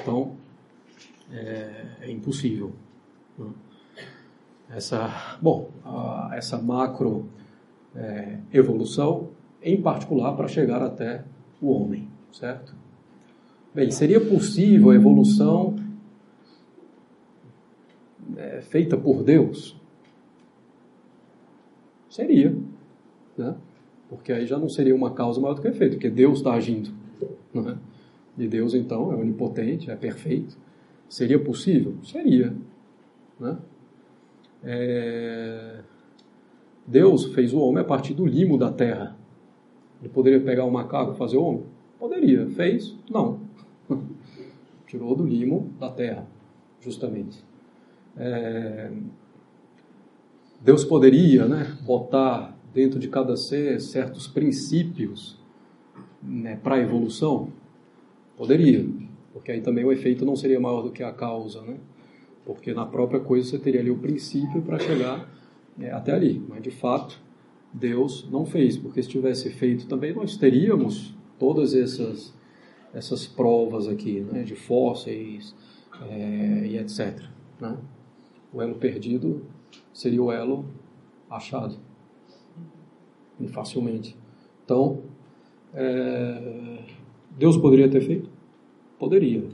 Então, 0.03 0.37
é, 1.33 1.87
é 2.03 2.11
impossível. 2.11 2.72
Essa, 4.68 5.38
bom, 5.40 5.70
essa 6.33 6.61
macro 6.61 7.29
é, 7.94 8.38
evolução, 8.53 9.31
em 9.62 9.81
particular 9.81 10.35
para 10.35 10.49
chegar 10.49 10.83
até 10.83 11.25
o 11.61 11.70
homem, 11.70 12.09
certo? 12.33 12.75
Bem, 13.75 13.90
seria 13.90 14.20
possível 14.20 14.90
a 14.90 14.94
evolução 14.94 15.77
é, 18.37 18.61
feita 18.62 18.96
por 18.96 19.23
Deus? 19.23 19.77
Seria, 22.09 22.57
né? 23.37 23.55
Porque 24.09 24.33
aí 24.33 24.44
já 24.44 24.59
não 24.59 24.68
seria 24.68 24.94
uma 24.94 25.12
causa 25.12 25.40
maior 25.40 25.55
do 25.55 25.62
que 25.62 25.68
efeito, 25.68 25.92
porque 25.92 26.11
Deus 26.11 26.38
está 26.38 26.55
agindo. 26.55 26.90
Né? 27.55 27.79
E 28.37 28.49
Deus, 28.49 28.75
então, 28.75 29.12
é 29.12 29.14
onipotente, 29.14 29.88
é 29.88 29.94
perfeito. 29.94 30.57
Seria 31.09 31.38
possível? 31.38 31.94
Seria. 32.03 32.53
Né? 33.38 33.57
É... 34.64 35.81
Deus 36.85 37.27
fez 37.27 37.53
o 37.53 37.61
homem 37.61 37.83
a 37.83 37.85
partir 37.85 38.14
do 38.14 38.27
limo 38.27 38.59
da 38.59 38.73
terra. 38.73 39.16
Ele 40.00 40.08
poderia 40.08 40.40
pegar 40.40 40.64
um 40.64 40.70
macaco 40.70 41.12
e 41.12 41.16
fazer 41.16 41.36
o 41.36 41.42
homem? 41.42 41.64
Poderia. 41.98 42.46
Fez? 42.50 42.96
Não. 43.10 43.40
Tirou 44.86 45.14
do 45.14 45.24
limo 45.24 45.70
da 45.78 45.90
terra, 45.90 46.26
justamente. 46.80 47.44
É... 48.16 48.90
Deus 50.60 50.84
poderia 50.84 51.46
né, 51.46 51.76
botar 51.84 52.56
dentro 52.72 52.98
de 52.98 53.08
cada 53.08 53.36
ser 53.36 53.80
certos 53.80 54.26
princípios 54.26 55.38
né, 56.22 56.56
para 56.56 56.76
a 56.76 56.80
evolução? 56.80 57.52
Poderia, 58.36 58.86
porque 59.32 59.52
aí 59.52 59.60
também 59.60 59.84
o 59.84 59.92
efeito 59.92 60.24
não 60.24 60.36
seria 60.36 60.60
maior 60.60 60.82
do 60.82 60.90
que 60.90 61.02
a 61.02 61.12
causa, 61.12 61.62
né? 61.62 61.76
Porque 62.44 62.72
na 62.72 62.86
própria 62.86 63.20
coisa 63.20 63.48
você 63.48 63.58
teria 63.58 63.80
ali 63.80 63.90
o 63.90 63.98
princípio 63.98 64.62
para 64.62 64.78
chegar 64.78 65.28
é, 65.78 65.90
até 65.92 66.12
ali. 66.12 66.42
Mas 66.48 66.62
de 66.62 66.70
fato, 66.70 67.20
Deus 67.72 68.28
não 68.30 68.44
fez, 68.44 68.76
porque 68.76 69.02
se 69.02 69.09
tivesse 69.09 69.50
feito 69.50 69.87
também 69.87 70.12
nós 70.12 70.37
teríamos 70.37 71.14
todas 71.38 71.74
essas, 71.74 72.35
essas 72.92 73.26
provas 73.26 73.87
aqui, 73.87 74.20
né, 74.20 74.42
de 74.42 74.54
fósseis 74.54 75.54
é, 76.02 76.66
e 76.66 76.78
etc. 76.78 77.22
Né? 77.61 77.76
O 78.52 78.61
elo 78.61 78.74
perdido 78.74 79.46
seria 79.92 80.22
o 80.22 80.33
elo 80.33 80.64
achado 81.28 81.76
e 83.38 83.48
facilmente. 83.48 84.16
Então, 84.64 85.02
é, 85.72 86.85
Deus 87.38 87.56
poderia 87.56 87.88
ter 87.88 88.00
feito? 88.02 88.28
Poderia, 88.98 89.48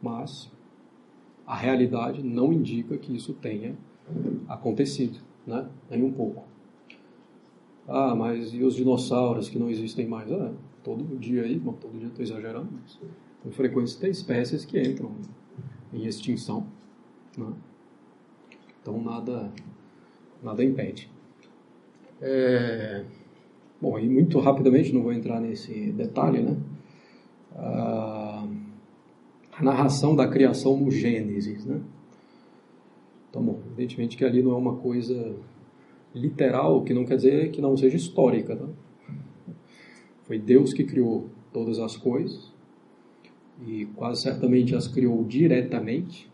mas 0.00 0.52
a 1.46 1.56
realidade 1.56 2.22
não 2.22 2.52
indica 2.52 2.96
que 2.96 3.14
isso 3.14 3.32
tenha 3.34 3.74
acontecido, 4.48 5.18
né? 5.46 5.68
nem 5.90 6.02
um 6.02 6.12
pouco. 6.12 6.53
Ah, 7.86 8.14
mas 8.14 8.54
e 8.54 8.62
os 8.62 8.74
dinossauros 8.74 9.48
que 9.48 9.58
não 9.58 9.68
existem 9.68 10.06
mais? 10.06 10.30
Ah, 10.32 10.52
todo 10.82 11.18
dia 11.18 11.42
aí, 11.42 11.58
bom, 11.58 11.72
todo 11.72 11.98
dia 11.98 12.08
estou 12.08 12.22
exagerando, 12.22 12.68
mas 12.72 12.98
com 13.42 13.50
frequência 13.50 14.00
tem 14.00 14.10
espécies 14.10 14.64
que 14.64 14.80
entram 14.80 15.12
em 15.92 16.06
extinção. 16.06 16.66
Né? 17.36 17.52
Então 18.80 19.00
nada, 19.02 19.52
nada 20.42 20.64
impede. 20.64 21.10
É... 22.20 23.04
Bom, 23.80 23.98
e 23.98 24.08
muito 24.08 24.38
rapidamente, 24.38 24.94
não 24.94 25.02
vou 25.02 25.12
entrar 25.12 25.40
nesse 25.40 25.92
detalhe, 25.92 26.40
né? 26.40 26.56
Ah, 27.54 28.46
a 29.52 29.62
narração 29.62 30.16
da 30.16 30.26
criação 30.26 30.76
no 30.76 30.90
Gênesis, 30.90 31.64
né? 31.66 31.80
Então, 33.28 33.42
bom, 33.42 33.60
evidentemente 33.66 34.16
que 34.16 34.24
ali 34.24 34.42
não 34.42 34.52
é 34.52 34.56
uma 34.56 34.76
coisa 34.76 35.36
literal, 36.14 36.82
que 36.82 36.94
não 36.94 37.04
quer 37.04 37.16
dizer 37.16 37.50
que 37.50 37.60
não 37.60 37.76
seja 37.76 37.96
histórica, 37.96 38.56
tá? 38.56 38.68
Foi 40.24 40.38
Deus 40.38 40.72
que 40.72 40.84
criou 40.84 41.28
todas 41.52 41.78
as 41.78 41.96
coisas 41.96 42.52
e 43.66 43.86
quase 43.94 44.22
certamente 44.22 44.74
as 44.74 44.88
criou 44.88 45.22
diretamente, 45.24 46.30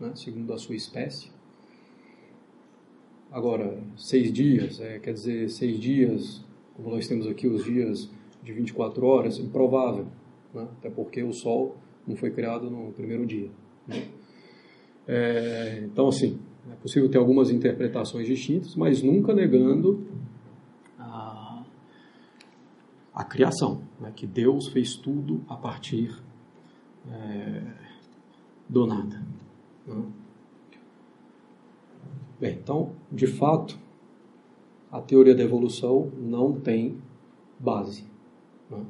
né, 0.00 0.12
segundo 0.14 0.52
a 0.52 0.58
sua 0.58 0.74
espécie. 0.74 1.30
Agora, 3.30 3.78
seis 3.96 4.32
dias, 4.32 4.80
é, 4.80 4.98
quer 4.98 5.12
dizer, 5.12 5.50
seis 5.50 5.78
dias, 5.78 6.44
como 6.74 6.90
nós 6.90 7.06
temos 7.06 7.26
aqui 7.26 7.46
os 7.46 7.64
dias 7.64 8.10
de 8.42 8.52
24 8.52 9.04
horas, 9.06 9.38
improvável, 9.38 10.06
né, 10.54 10.66
até 10.78 10.88
porque 10.88 11.22
o 11.22 11.32
Sol 11.32 11.76
não 12.06 12.16
foi 12.16 12.30
criado 12.30 12.70
no 12.70 12.92
primeiro 12.92 13.26
dia. 13.26 13.50
Né? 13.86 14.08
É, 15.06 15.82
então, 15.84 16.08
assim, 16.08 16.38
é 16.72 16.76
possível 16.76 17.08
ter 17.10 17.18
algumas 17.18 17.50
interpretações 17.50 18.26
distintas, 18.26 18.74
mas 18.74 19.02
nunca 19.02 19.34
negando 19.34 20.06
a, 20.98 21.64
a 23.14 23.24
criação, 23.24 23.82
né? 24.00 24.12
que 24.14 24.26
Deus 24.26 24.68
fez 24.68 24.96
tudo 24.96 25.42
a 25.48 25.56
partir 25.56 26.14
é, 27.10 27.62
do 28.68 28.86
nada. 28.86 29.22
Né? 29.86 30.02
Bem, 32.40 32.58
então, 32.62 32.92
de 33.10 33.26
fato, 33.26 33.78
a 34.90 35.00
teoria 35.00 35.34
da 35.34 35.42
evolução 35.42 36.10
não 36.16 36.60
tem 36.60 36.96
base. 37.58 38.04
Né? 38.70 38.84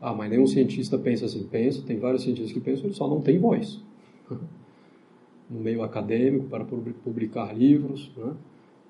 Ah, 0.00 0.14
mas 0.14 0.30
nenhum 0.30 0.46
cientista 0.46 0.96
pensa 0.96 1.26
assim. 1.26 1.46
Pensa, 1.46 1.82
tem 1.82 1.98
vários 1.98 2.22
cientistas 2.22 2.52
que 2.52 2.60
pensam, 2.60 2.86
ele 2.86 2.94
só 2.94 3.08
não 3.08 3.20
tem 3.20 3.38
voz. 3.38 3.82
No 5.50 5.60
meio 5.60 5.82
acadêmico, 5.82 6.46
para 6.46 6.64
publicar 6.64 7.56
livros, 7.56 8.10
né? 8.16 8.34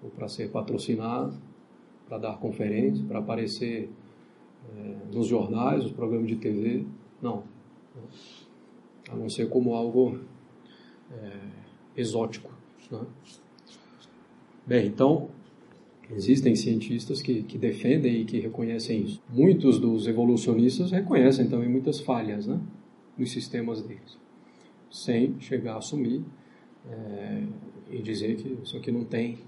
ou 0.03 0.11
para 0.11 0.29
ser 0.29 0.51
patrocinado, 0.51 1.35
para 2.09 2.19
dar 2.19 2.39
conferências, 2.39 3.07
para 3.07 3.21
aparecer 3.21 3.91
é, 4.77 5.15
nos 5.15 5.27
jornais, 5.27 5.85
nos 5.85 5.93
programas 5.93 6.27
de 6.27 6.37
TV. 6.37 6.85
Não. 7.23 7.45
A 9.11 9.15
não 9.15 9.29
ser 9.29 9.49
como 9.49 9.75
algo 9.75 10.19
é, 11.13 11.33
exótico. 11.97 12.51
Né? 12.91 13.01
Bem, 14.67 14.87
então, 14.87 15.31
Existem 16.11 16.57
cientistas 16.57 17.21
que, 17.21 17.43
que 17.43 17.59
defendem 17.59 18.23
e 18.23 18.25
que 18.25 18.41
reconhecem 18.41 19.03
isso. 19.03 19.23
Muitos 19.29 19.79
dos 19.79 20.07
evolucionistas 20.07 20.91
reconhecem 20.91 21.49
também 21.49 21.69
muitas 21.69 22.01
falhas 22.01 22.47
né, 22.47 22.59
nos 23.17 23.31
sistemas 23.31 23.83
deles, 23.83 24.17
sem 24.91 25.39
chegar 25.39 25.75
a 25.75 25.79
assumir 25.79 26.23
é, 26.91 27.43
e 27.91 28.03
dizer 28.03 28.37
que 28.37 28.59
isso 28.63 28.77
aqui 28.77 28.91
não 28.91 29.05
tem 29.05 29.39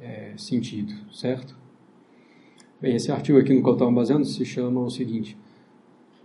é, 0.00 0.34
sentido, 0.36 0.92
certo? 1.12 1.56
Bem, 2.80 2.96
esse 2.96 3.12
artigo 3.12 3.38
aqui 3.38 3.52
no 3.52 3.60
qual 3.60 3.72
eu 3.72 3.76
estava 3.76 3.90
baseando 3.92 4.24
se 4.24 4.44
chama 4.44 4.80
o 4.80 4.90
seguinte: 4.90 5.36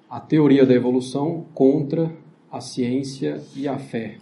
A 0.10 0.20
teoria 0.20 0.66
da 0.66 0.74
evolução 0.74 1.46
contra 1.54 2.12
a 2.52 2.62
ciência 2.62 3.44
e 3.56 3.68
a 3.68 3.78
fé. 3.78 4.18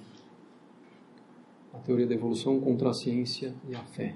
A 1.73 1.77
teoria 1.79 2.07
da 2.07 2.15
evolução 2.15 2.59
contra 2.59 2.89
a 2.89 2.93
ciência 2.93 3.53
e 3.69 3.75
a 3.75 3.83
fé 3.83 4.15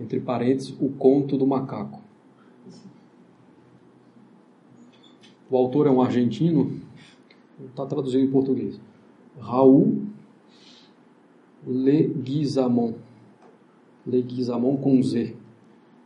entre 0.00 0.18
parênteses, 0.18 0.74
o 0.80 0.88
conto 0.88 1.36
do 1.36 1.46
macaco. 1.46 2.00
O 5.50 5.56
autor 5.56 5.86
é 5.86 5.90
um 5.90 6.00
argentino, 6.00 6.80
está 7.68 7.84
traduzido 7.84 8.24
em 8.24 8.30
português. 8.30 8.80
Raul 9.40 10.10
Leguizamon. 11.66 12.94
Leguizamon 14.06 14.76
com 14.76 15.02
Z 15.02 15.36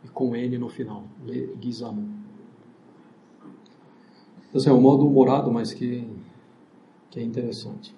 e 0.03 0.07
com 0.09 0.35
N 0.35 0.57
no 0.57 0.69
final. 0.69 1.03
Leguizamon. 1.25 2.15
Esse 4.53 4.69
é 4.69 4.71
um 4.73 4.81
modo 4.81 5.05
humorado, 5.05 5.51
mas 5.51 5.73
que, 5.73 6.07
que 7.09 7.19
é 7.19 7.23
interessante. 7.23 7.93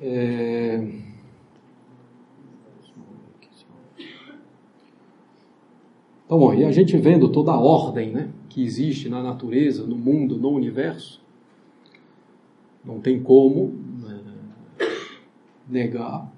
É... 0.00 0.61
Então, 6.34 6.54
e 6.54 6.64
a 6.64 6.72
gente 6.72 6.96
vendo 6.96 7.28
toda 7.28 7.52
a 7.52 7.60
ordem 7.60 8.10
né, 8.10 8.30
que 8.48 8.64
existe 8.64 9.06
na 9.06 9.22
natureza, 9.22 9.84
no 9.84 9.96
mundo, 9.98 10.38
no 10.38 10.48
universo, 10.48 11.20
não 12.82 12.98
tem 13.00 13.22
como 13.22 13.74
né, 14.02 14.18
negar 15.68 16.32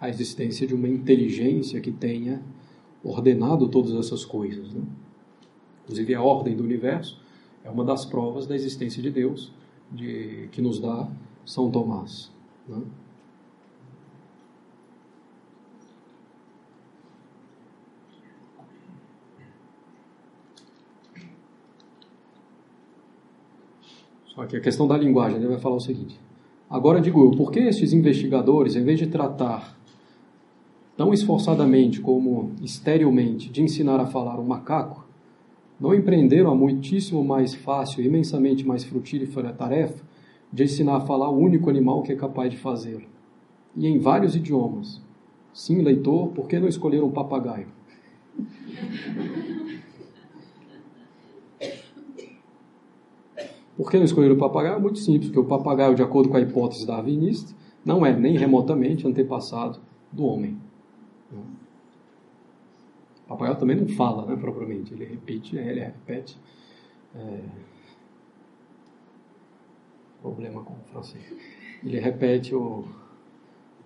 a 0.00 0.08
existência 0.08 0.66
de 0.66 0.74
uma 0.74 0.88
inteligência 0.88 1.82
que 1.82 1.92
tenha 1.92 2.40
ordenado 3.04 3.68
todas 3.68 3.92
essas 3.92 4.24
coisas. 4.24 4.72
Né? 4.72 4.80
Inclusive, 5.84 6.14
a 6.14 6.22
ordem 6.22 6.56
do 6.56 6.64
universo 6.64 7.20
é 7.62 7.68
uma 7.68 7.84
das 7.84 8.06
provas 8.06 8.46
da 8.46 8.54
existência 8.54 9.02
de 9.02 9.10
Deus 9.10 9.52
de, 9.92 10.48
que 10.50 10.62
nos 10.62 10.80
dá 10.80 11.06
São 11.44 11.70
Tomás. 11.70 12.32
Né? 12.66 12.80
Que 24.46 24.56
a 24.56 24.60
questão 24.60 24.86
da 24.86 24.96
linguagem, 24.96 25.38
ele 25.38 25.48
vai 25.48 25.58
falar 25.58 25.76
o 25.76 25.80
seguinte. 25.80 26.18
Agora 26.70 27.00
digo 27.00 27.24
eu, 27.24 27.30
por 27.30 27.50
que 27.50 27.60
estes 27.60 27.92
investigadores, 27.92 28.76
em 28.76 28.84
vez 28.84 28.98
de 28.98 29.06
tratar 29.06 29.76
tão 30.96 31.12
esforçadamente 31.12 32.00
como 32.00 32.52
esterilmente 32.62 33.48
de 33.48 33.62
ensinar 33.62 34.00
a 34.00 34.06
falar 34.06 34.38
um 34.38 34.44
macaco, 34.44 35.06
não 35.80 35.94
empreenderam 35.94 36.50
a 36.50 36.54
muitíssimo 36.54 37.24
mais 37.24 37.54
fácil, 37.54 38.04
imensamente 38.04 38.66
mais 38.66 38.84
frutífera 38.84 39.52
tarefa 39.52 40.04
de 40.52 40.64
ensinar 40.64 40.96
a 40.96 41.00
falar 41.00 41.30
o 41.30 41.38
único 41.38 41.70
animal 41.70 42.02
que 42.02 42.12
é 42.12 42.16
capaz 42.16 42.50
de 42.50 42.56
fazê-lo. 42.56 43.04
E 43.76 43.86
em 43.86 43.98
vários 43.98 44.34
idiomas. 44.34 45.00
Sim, 45.52 45.82
leitor, 45.82 46.28
por 46.28 46.48
que 46.48 46.58
não 46.58 46.68
escolher 46.68 47.02
um 47.02 47.10
papagaio? 47.10 47.68
Por 53.78 53.88
que 53.88 53.96
não 53.96 54.04
escolher 54.04 54.32
o 54.32 54.36
papagaio? 54.36 54.80
Muito 54.80 54.98
simples, 54.98 55.26
porque 55.26 55.38
o 55.38 55.44
papagaio, 55.44 55.94
de 55.94 56.02
acordo 56.02 56.28
com 56.28 56.36
a 56.36 56.40
hipótese 56.40 56.84
darwinista, 56.84 57.54
não 57.84 58.04
é 58.04 58.12
nem 58.12 58.36
remotamente 58.36 59.06
antepassado 59.06 59.78
do 60.10 60.24
homem. 60.24 60.58
O 63.24 63.28
papagaio 63.28 63.56
também 63.56 63.76
não 63.76 63.86
fala, 63.86 64.26
né, 64.26 64.34
propriamente, 64.34 64.92
ele 64.92 65.04
repete, 65.04 65.56
ele 65.56 65.78
repete. 65.78 66.36
É... 67.14 67.40
Problema 70.20 70.60
com 70.64 70.72
o 70.72 70.84
francês. 70.90 71.32
Ele 71.84 72.00
repete 72.00 72.56
o, 72.56 72.84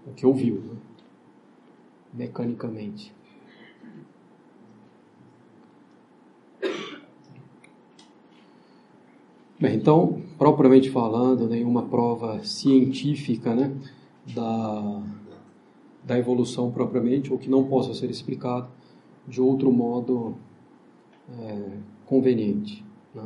o 0.06 0.12
que 0.16 0.24
ouviu, 0.24 0.54
né? 0.54 0.76
mecanicamente. 2.14 3.14
Bem, 9.62 9.76
então, 9.76 10.20
propriamente 10.36 10.90
falando, 10.90 11.48
nenhuma 11.48 11.84
prova 11.84 12.42
científica 12.42 13.54
né, 13.54 13.72
da, 14.34 15.02
da 16.02 16.18
evolução 16.18 16.72
propriamente, 16.72 17.32
ou 17.32 17.38
que 17.38 17.48
não 17.48 17.62
possa 17.62 17.94
ser 17.94 18.10
explicado 18.10 18.68
de 19.24 19.40
outro 19.40 19.70
modo 19.70 20.34
é, 21.38 21.78
conveniente. 22.06 22.84
Né? 23.14 23.22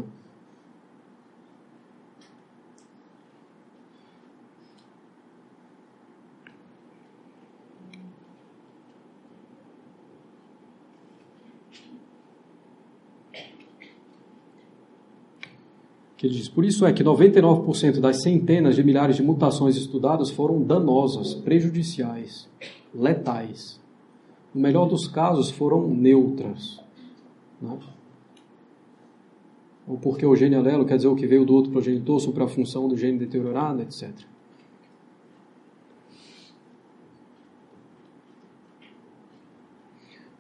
Que 16.17 16.27
ele 16.27 16.35
diz: 16.35 16.49
Por 16.49 16.65
isso 16.65 16.87
é 16.87 16.93
que 16.93 17.05
99% 17.05 18.01
das 18.01 18.23
centenas 18.23 18.75
de 18.75 18.83
milhares 18.83 19.17
de 19.17 19.23
mutações 19.23 19.77
estudadas 19.77 20.31
foram 20.31 20.63
danosas, 20.63 21.35
prejudiciais, 21.35 22.49
letais. 22.95 23.81
No 24.55 24.61
melhor 24.61 24.89
dos 24.89 25.07
casos, 25.07 25.51
foram 25.51 25.87
neutras. 25.87 26.81
Né? 27.61 27.79
Ou 29.87 29.99
porque 29.99 30.25
o 30.25 30.35
gene 30.35 30.57
alelo 30.57 30.87
quer 30.87 30.97
dizer 30.97 31.09
o 31.09 31.15
que 31.15 31.27
veio 31.27 31.45
do 31.45 31.55
outro 31.55 31.71
progenitor 31.71 32.19
sobre 32.19 32.43
a 32.43 32.49
função 32.49 32.89
do 32.89 32.97
gene 32.97 33.19
deteriorado, 33.19 33.83
etc. 33.83 34.11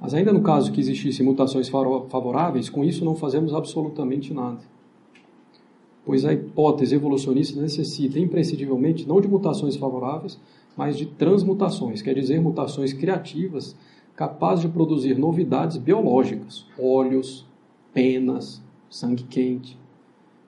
Mas 0.00 0.14
ainda 0.14 0.32
no 0.32 0.42
caso 0.42 0.72
que 0.72 0.80
existissem 0.80 1.24
mutações 1.24 1.68
favoráveis, 1.68 2.68
com 2.68 2.84
isso 2.84 3.04
não 3.04 3.14
fazemos 3.14 3.54
absolutamente 3.54 4.32
nada 4.32 4.75
pois 6.06 6.24
a 6.24 6.32
hipótese 6.32 6.94
evolucionista 6.94 7.60
necessita 7.60 8.20
imprescindivelmente 8.20 9.06
não 9.08 9.20
de 9.20 9.26
mutações 9.26 9.74
favoráveis, 9.76 10.40
mas 10.76 10.96
de 10.96 11.04
transmutações, 11.04 12.00
quer 12.00 12.14
dizer, 12.14 12.40
mutações 12.40 12.92
criativas 12.92 13.74
capazes 14.14 14.62
de 14.62 14.68
produzir 14.68 15.18
novidades 15.18 15.76
biológicas, 15.76 16.64
óleos, 16.78 17.44
penas, 17.92 18.62
sangue 18.88 19.24
quente, 19.24 19.76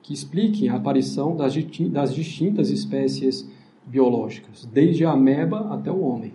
que 0.01 0.15
expliquem 0.15 0.69
a 0.69 0.77
aparição 0.77 1.35
das, 1.35 1.55
das 1.91 2.15
distintas 2.15 2.71
espécies 2.71 3.51
biológicas, 3.85 4.65
desde 4.73 5.05
a 5.05 5.11
ameba 5.11 5.75
até 5.75 5.91
o 5.91 6.01
homem. 6.01 6.35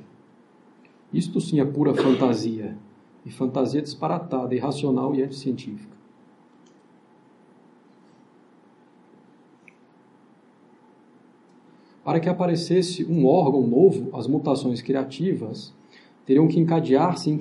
Isto 1.13 1.39
sim 1.39 1.61
é 1.61 1.65
pura 1.65 1.93
fantasia, 1.93 2.77
e 3.25 3.31
fantasia 3.31 3.81
disparatada, 3.81 4.53
irracional 4.53 5.15
e 5.15 5.23
anticientífica. 5.23 5.92
Para 12.03 12.19
que 12.19 12.27
aparecesse 12.27 13.05
um 13.05 13.25
órgão 13.25 13.65
novo, 13.65 14.09
as 14.13 14.27
mutações 14.27 14.81
criativas 14.81 15.73
teriam 16.25 16.49
que 16.49 16.59
encadear-se 16.59 17.29
e 17.29 17.33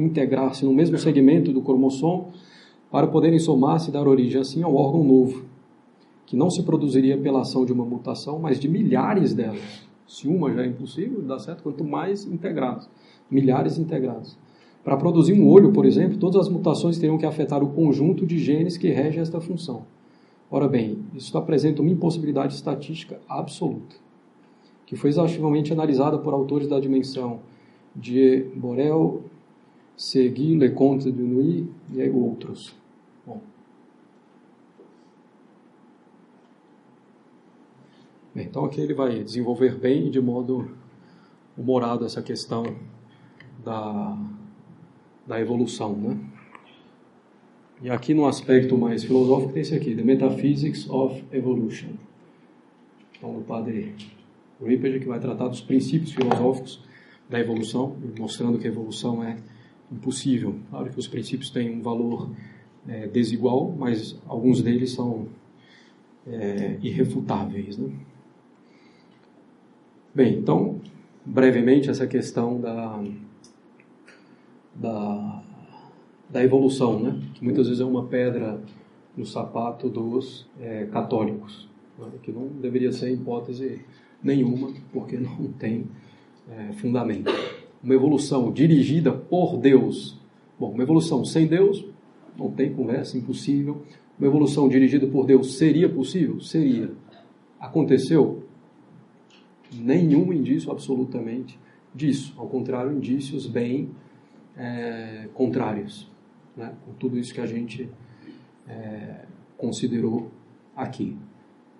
integrar-se 0.00 0.64
no 0.64 0.72
mesmo 0.72 0.96
segmento 0.96 1.52
do 1.52 1.60
cromossomo 1.60 2.32
para 2.90 3.06
poderem 3.06 3.38
somar-se 3.38 3.90
e 3.90 3.92
dar 3.92 4.08
origem 4.08 4.40
assim 4.40 4.62
ao 4.62 4.74
órgão 4.74 5.04
novo, 5.04 5.44
que 6.24 6.34
não 6.34 6.48
se 6.48 6.62
produziria 6.62 7.18
pela 7.18 7.42
ação 7.42 7.66
de 7.66 7.74
uma 7.74 7.84
mutação, 7.84 8.38
mas 8.38 8.58
de 8.58 8.68
milhares 8.68 9.34
delas. 9.34 9.86
Se 10.08 10.26
uma 10.26 10.50
já 10.50 10.62
é 10.62 10.66
impossível, 10.66 11.20
dá 11.20 11.38
certo, 11.38 11.62
quanto 11.62 11.84
mais 11.84 12.24
integrados, 12.24 12.88
milhares 13.30 13.76
integrados. 13.76 14.38
Para 14.82 14.96
produzir 14.96 15.34
um 15.34 15.46
olho, 15.46 15.72
por 15.72 15.84
exemplo, 15.84 16.16
todas 16.16 16.46
as 16.46 16.48
mutações 16.48 16.96
teriam 16.98 17.18
que 17.18 17.26
afetar 17.26 17.62
o 17.62 17.68
conjunto 17.68 18.24
de 18.24 18.38
genes 18.38 18.78
que 18.78 18.88
rege 18.88 19.18
esta 19.18 19.42
função. 19.42 19.82
Ora 20.50 20.68
bem, 20.68 21.00
isso 21.14 21.36
apresenta 21.36 21.82
uma 21.82 21.90
impossibilidade 21.90 22.54
estatística 22.54 23.20
absoluta 23.28 24.05
que 24.86 24.94
foi 24.94 25.10
exaustivamente 25.10 25.72
analisada 25.72 26.16
por 26.16 26.32
autores 26.32 26.68
da 26.68 26.78
dimensão 26.78 27.40
de 27.94 28.46
Borel, 28.54 29.24
Segui, 29.96 30.56
Leconte 30.56 31.10
de 31.10 31.22
Nuit 31.22 31.68
e 31.92 32.08
outros. 32.10 32.74
Bom. 33.26 33.40
Então 38.36 38.64
aqui 38.64 38.80
ele 38.80 38.94
vai 38.94 39.24
desenvolver 39.24 39.74
bem 39.74 40.08
de 40.10 40.20
modo 40.20 40.70
humorado 41.58 42.04
essa 42.04 42.22
questão 42.22 42.64
da, 43.64 44.16
da 45.26 45.40
evolução, 45.40 45.96
né? 45.96 46.18
E 47.82 47.90
aqui 47.90 48.14
no 48.14 48.26
aspecto 48.26 48.76
mais 48.78 49.04
filosófico 49.04 49.52
tem 49.52 49.62
esse 49.62 49.74
aqui, 49.74 49.94
The 49.94 50.02
Metaphysics 50.02 50.88
of 50.88 51.22
Evolution. 51.30 51.90
Então, 53.12 53.36
o 53.36 53.42
padre 53.42 53.94
Ripperger, 54.64 55.00
que 55.00 55.08
vai 55.08 55.20
tratar 55.20 55.48
dos 55.48 55.60
princípios 55.60 56.12
filosóficos 56.12 56.80
da 57.28 57.38
evolução, 57.38 57.96
mostrando 58.18 58.58
que 58.58 58.66
a 58.66 58.70
evolução 58.70 59.22
é 59.22 59.36
impossível. 59.90 60.56
Claro 60.70 60.90
que 60.90 60.98
os 60.98 61.08
princípios 61.08 61.50
têm 61.50 61.70
um 61.70 61.82
valor 61.82 62.30
é, 62.88 63.06
desigual, 63.06 63.74
mas 63.76 64.18
alguns 64.26 64.62
deles 64.62 64.92
são 64.92 65.26
é, 66.26 66.78
irrefutáveis. 66.82 67.76
Né? 67.76 67.90
Bem, 70.14 70.38
então, 70.38 70.80
brevemente, 71.24 71.90
essa 71.90 72.06
questão 72.06 72.60
da, 72.60 73.02
da, 74.74 75.42
da 76.30 76.42
evolução, 76.42 76.98
né? 77.00 77.20
que 77.34 77.44
muitas 77.44 77.66
vezes 77.66 77.80
é 77.80 77.84
uma 77.84 78.06
pedra 78.06 78.60
no 79.16 79.26
sapato 79.26 79.88
dos 79.88 80.46
é, 80.60 80.86
católicos, 80.86 81.68
né? 81.98 82.08
que 82.22 82.32
não 82.32 82.46
deveria 82.46 82.92
ser 82.92 83.12
hipótese 83.12 83.80
nenhuma, 84.22 84.72
porque 84.92 85.16
não 85.16 85.52
tem 85.52 85.86
é, 86.50 86.72
fundamento. 86.74 87.30
Uma 87.82 87.94
evolução 87.94 88.52
dirigida 88.52 89.12
por 89.12 89.56
Deus. 89.58 90.18
Bom, 90.58 90.72
uma 90.72 90.82
evolução 90.82 91.24
sem 91.24 91.46
Deus 91.46 91.84
não 92.36 92.50
tem 92.50 92.72
conversa, 92.72 93.16
impossível. 93.16 93.82
Uma 94.18 94.28
evolução 94.28 94.68
dirigida 94.68 95.06
por 95.06 95.26
Deus 95.26 95.56
seria 95.56 95.88
possível? 95.88 96.40
Seria. 96.40 96.90
Aconteceu? 97.60 98.44
Nenhum 99.72 100.32
indício 100.32 100.70
absolutamente 100.70 101.58
disso. 101.94 102.34
Ao 102.36 102.46
contrário, 102.46 102.92
indícios 102.92 103.46
bem 103.46 103.90
é, 104.56 105.28
contrários. 105.34 106.10
né, 106.56 106.72
com 106.84 106.92
tudo 106.94 107.18
isso 107.18 107.34
que 107.34 107.40
a 107.40 107.46
gente 107.46 107.88
é, 108.66 109.26
considerou 109.58 110.30
aqui. 110.74 111.16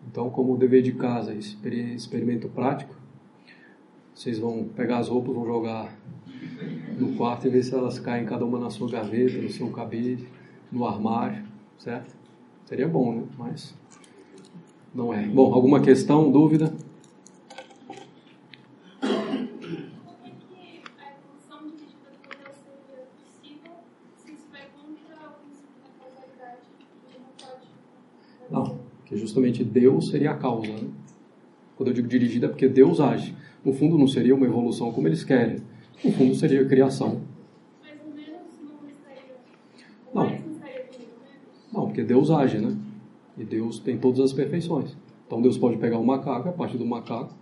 Então, 0.06 0.30
como 0.30 0.56
dever 0.56 0.82
de 0.82 0.92
casa, 0.92 1.34
experimento 1.34 2.48
prático, 2.48 2.94
vocês 4.14 4.38
vão 4.38 4.64
pegar 4.74 4.98
as 4.98 5.08
roupas, 5.08 5.34
vão 5.34 5.44
jogar 5.44 5.94
no 6.98 7.16
quarto 7.16 7.46
e 7.46 7.50
ver 7.50 7.62
se 7.62 7.74
elas 7.74 7.98
caem 7.98 8.24
cada 8.24 8.44
uma 8.44 8.58
na 8.58 8.70
sua 8.70 8.88
gaveta, 8.88 9.36
no 9.36 9.50
seu 9.50 9.70
cabide, 9.70 10.26
no 10.72 10.86
armário, 10.86 11.44
certo? 11.78 12.14
Seria 12.64 12.88
bom, 12.88 13.14
né? 13.14 13.24
Mas 13.36 13.74
não 14.94 15.12
é. 15.12 15.26
Bom, 15.26 15.52
alguma 15.52 15.80
questão, 15.80 16.30
dúvida? 16.30 16.72
Não, 28.48 28.78
que 29.04 29.16
justamente 29.36 29.62
Deus 29.62 30.08
seria 30.08 30.30
a 30.30 30.34
causa. 30.34 30.72
Né? 30.72 30.88
Quando 31.76 31.88
eu 31.88 31.94
digo 31.94 32.08
dirigida, 32.08 32.46
é 32.46 32.48
porque 32.48 32.68
Deus 32.68 33.00
age. 33.00 33.34
No 33.64 33.72
fundo, 33.72 33.98
não 33.98 34.08
seria 34.08 34.34
uma 34.34 34.46
evolução 34.46 34.90
como 34.92 35.06
eles 35.06 35.22
querem. 35.22 35.58
No 36.02 36.12
fundo, 36.12 36.34
seria 36.34 36.62
a 36.62 36.64
criação. 36.64 37.20
Mas 37.82 38.00
o 38.00 38.14
menos 38.14 38.40
não 38.62 38.88
estaria. 38.88 40.40
Não. 41.72 41.86
porque 41.86 42.02
Deus 42.02 42.30
age, 42.30 42.58
né? 42.58 42.76
E 43.36 43.44
Deus 43.44 43.78
tem 43.78 43.98
todas 43.98 44.20
as 44.20 44.32
perfeições. 44.32 44.96
Então 45.26 45.42
Deus 45.42 45.58
pode 45.58 45.76
pegar 45.76 45.98
um 45.98 46.04
macaco 46.04 46.48
a 46.48 46.52
partir 46.52 46.78
do 46.78 46.86
macaco 46.86 47.34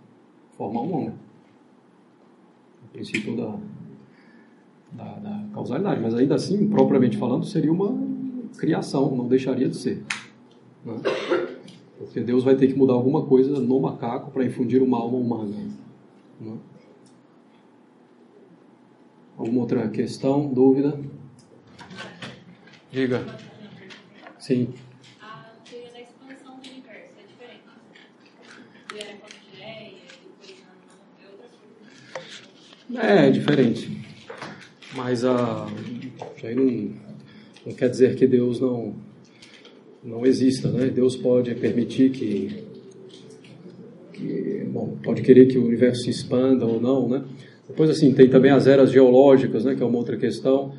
formar 0.57 0.81
um 0.81 0.93
homem. 0.93 1.13
O 2.83 2.87
princípio 2.91 3.37
da, 3.37 3.55
da, 4.91 5.19
da, 5.19 5.45
causalidade. 5.53 6.01
Mas 6.01 6.15
ainda 6.15 6.35
assim, 6.35 6.67
propriamente 6.67 7.17
falando, 7.17 7.45
seria 7.45 7.71
uma 7.71 7.95
criação, 8.57 9.15
não 9.15 9.27
deixaria 9.27 9.69
de 9.69 9.77
ser. 9.77 10.03
Né? 10.83 10.95
Porque 11.97 12.19
Deus 12.19 12.43
vai 12.43 12.55
ter 12.55 12.67
que 12.67 12.73
mudar 12.73 12.93
alguma 12.93 13.25
coisa 13.25 13.59
no 13.59 13.79
macaco 13.79 14.31
para 14.31 14.45
infundir 14.45 14.81
uma 14.81 14.97
alma 14.97 15.17
humana. 15.17 15.55
Né? 16.39 16.57
Alguma 19.37 19.61
outra 19.61 19.87
questão, 19.89 20.47
dúvida? 20.53 20.99
Diga. 22.91 23.25
Sim. 24.39 24.73
A 25.21 25.51
teoria 25.69 25.91
da 25.91 26.01
expansão 26.01 26.57
do 26.57 26.69
universo 26.69 27.13
é 27.19 27.25
é. 32.97 33.23
É, 33.23 33.27
é 33.27 33.31
diferente. 33.31 34.05
Mas 34.95 35.25
a, 35.25 35.67
isso 36.37 36.47
aí 36.47 36.55
não, 36.55 36.95
não 37.65 37.73
quer 37.73 37.89
dizer 37.89 38.15
que 38.15 38.25
Deus 38.25 38.59
não, 38.61 38.95
não 40.05 40.25
exista, 40.25 40.69
né? 40.69 40.87
Deus 40.87 41.15
pode 41.15 41.55
permitir 41.55 42.11
que, 42.11 42.63
que 44.13 44.63
bom, 44.71 44.95
pode 45.03 45.23
querer 45.23 45.47
que 45.47 45.57
o 45.57 45.65
universo 45.65 46.03
se 46.03 46.11
expanda 46.11 46.65
ou 46.65 46.79
não, 46.79 47.09
né? 47.09 47.25
Depois, 47.67 47.89
assim, 47.89 48.13
tem 48.13 48.29
também 48.29 48.51
as 48.51 48.67
eras 48.67 48.91
geológicas, 48.91 49.65
né, 49.65 49.73
que 49.73 49.81
é 49.81 49.85
uma 49.85 49.97
outra 49.97 50.15
questão, 50.15 50.73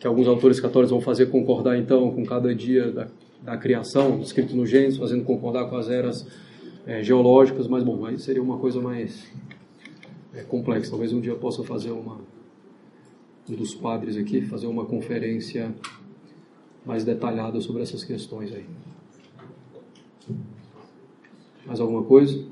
que 0.00 0.06
alguns 0.06 0.26
autores 0.26 0.58
católicos 0.58 0.90
vão 0.90 1.00
fazer 1.00 1.26
concordar, 1.26 1.78
então, 1.78 2.10
com 2.10 2.24
cada 2.26 2.52
dia 2.52 2.90
da, 2.90 3.06
da 3.40 3.56
criação, 3.56 4.20
escrito 4.20 4.56
no 4.56 4.66
Gênesis, 4.66 4.98
fazendo 4.98 5.22
concordar 5.22 5.70
com 5.70 5.76
as 5.76 5.88
eras 5.88 6.26
é, 6.84 7.00
geológicas, 7.00 7.68
mas, 7.68 7.84
bom, 7.84 8.04
aí 8.04 8.18
seria 8.18 8.42
uma 8.42 8.58
coisa 8.58 8.80
mais 8.80 9.30
é, 10.34 10.42
complexa. 10.42 10.90
Talvez 10.90 11.12
um 11.12 11.20
dia 11.20 11.30
eu 11.30 11.38
possa 11.38 11.62
fazer 11.62 11.92
uma, 11.92 12.18
um 13.48 13.54
dos 13.54 13.72
padres 13.72 14.16
aqui, 14.16 14.40
fazer 14.40 14.66
uma 14.66 14.84
conferência 14.84 15.72
mais 16.84 17.04
detalhada 17.04 17.60
sobre 17.60 17.82
essas 17.82 18.04
questões 18.04 18.52
aí. 18.52 18.66
Mais 21.66 21.80
alguma 21.80 22.02
coisa? 22.02 22.44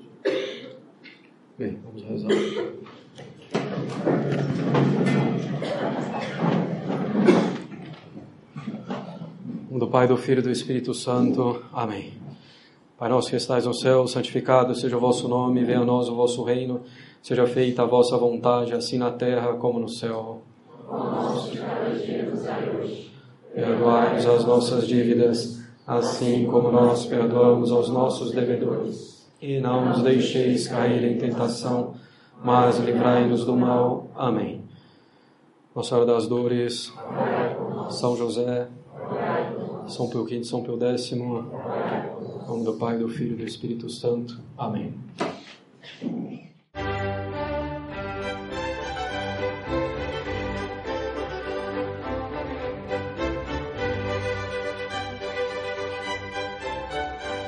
Bem, 1.58 1.78
vamos 1.84 2.02
rezar. 2.02 2.28
Do 9.70 9.86
Pai, 9.88 10.06
do 10.06 10.16
Filho 10.16 10.40
e 10.40 10.42
do 10.42 10.50
Espírito 10.50 10.92
Santo. 10.94 11.62
Amém. 11.72 12.20
Pai 12.98 13.08
nosso 13.08 13.30
que 13.30 13.36
estais 13.36 13.64
no 13.64 13.72
céu, 13.72 14.06
santificado 14.06 14.74
seja 14.74 14.96
o 14.96 15.00
vosso 15.00 15.26
nome, 15.26 15.64
venha 15.64 15.80
a 15.80 15.84
nós 15.84 16.08
o 16.08 16.14
vosso 16.14 16.42
reino, 16.42 16.82
seja 17.22 17.46
feita 17.46 17.82
a 17.82 17.86
vossa 17.86 18.16
vontade, 18.18 18.74
assim 18.74 18.98
na 18.98 19.10
terra 19.10 19.54
como 19.54 19.80
no 19.80 19.88
céu. 19.88 20.42
Perdoai-nos 23.60 24.24
as 24.26 24.44
nossas 24.46 24.88
dívidas, 24.88 25.60
assim 25.86 26.46
como 26.46 26.72
nós 26.72 27.04
perdoamos 27.04 27.70
aos 27.70 27.90
nossos 27.90 28.32
devedores. 28.32 29.28
E 29.40 29.60
não 29.60 29.84
nos 29.84 30.02
deixeis 30.02 30.66
cair 30.66 31.04
em 31.04 31.18
tentação, 31.18 31.94
mas 32.42 32.78
livrai-nos 32.78 33.44
do 33.44 33.54
mal. 33.54 34.08
Amém. 34.16 34.62
Nossa 35.74 35.90
Senhora 35.90 36.06
das 36.06 36.26
Dores, 36.26 36.90
São 37.90 38.16
José, 38.16 38.66
São 39.86 40.08
Pio 40.08 40.24
V, 40.24 40.42
São 40.42 40.62
Pio 40.62 40.78
X, 40.80 41.12
em 41.12 41.18
nome 41.18 42.64
do 42.64 42.74
Pai, 42.78 42.96
do 42.96 43.08
Filho 43.08 43.34
e 43.34 43.36
do 43.36 43.44
Espírito 43.44 43.90
Santo. 43.90 44.40
Amém. 44.56 44.94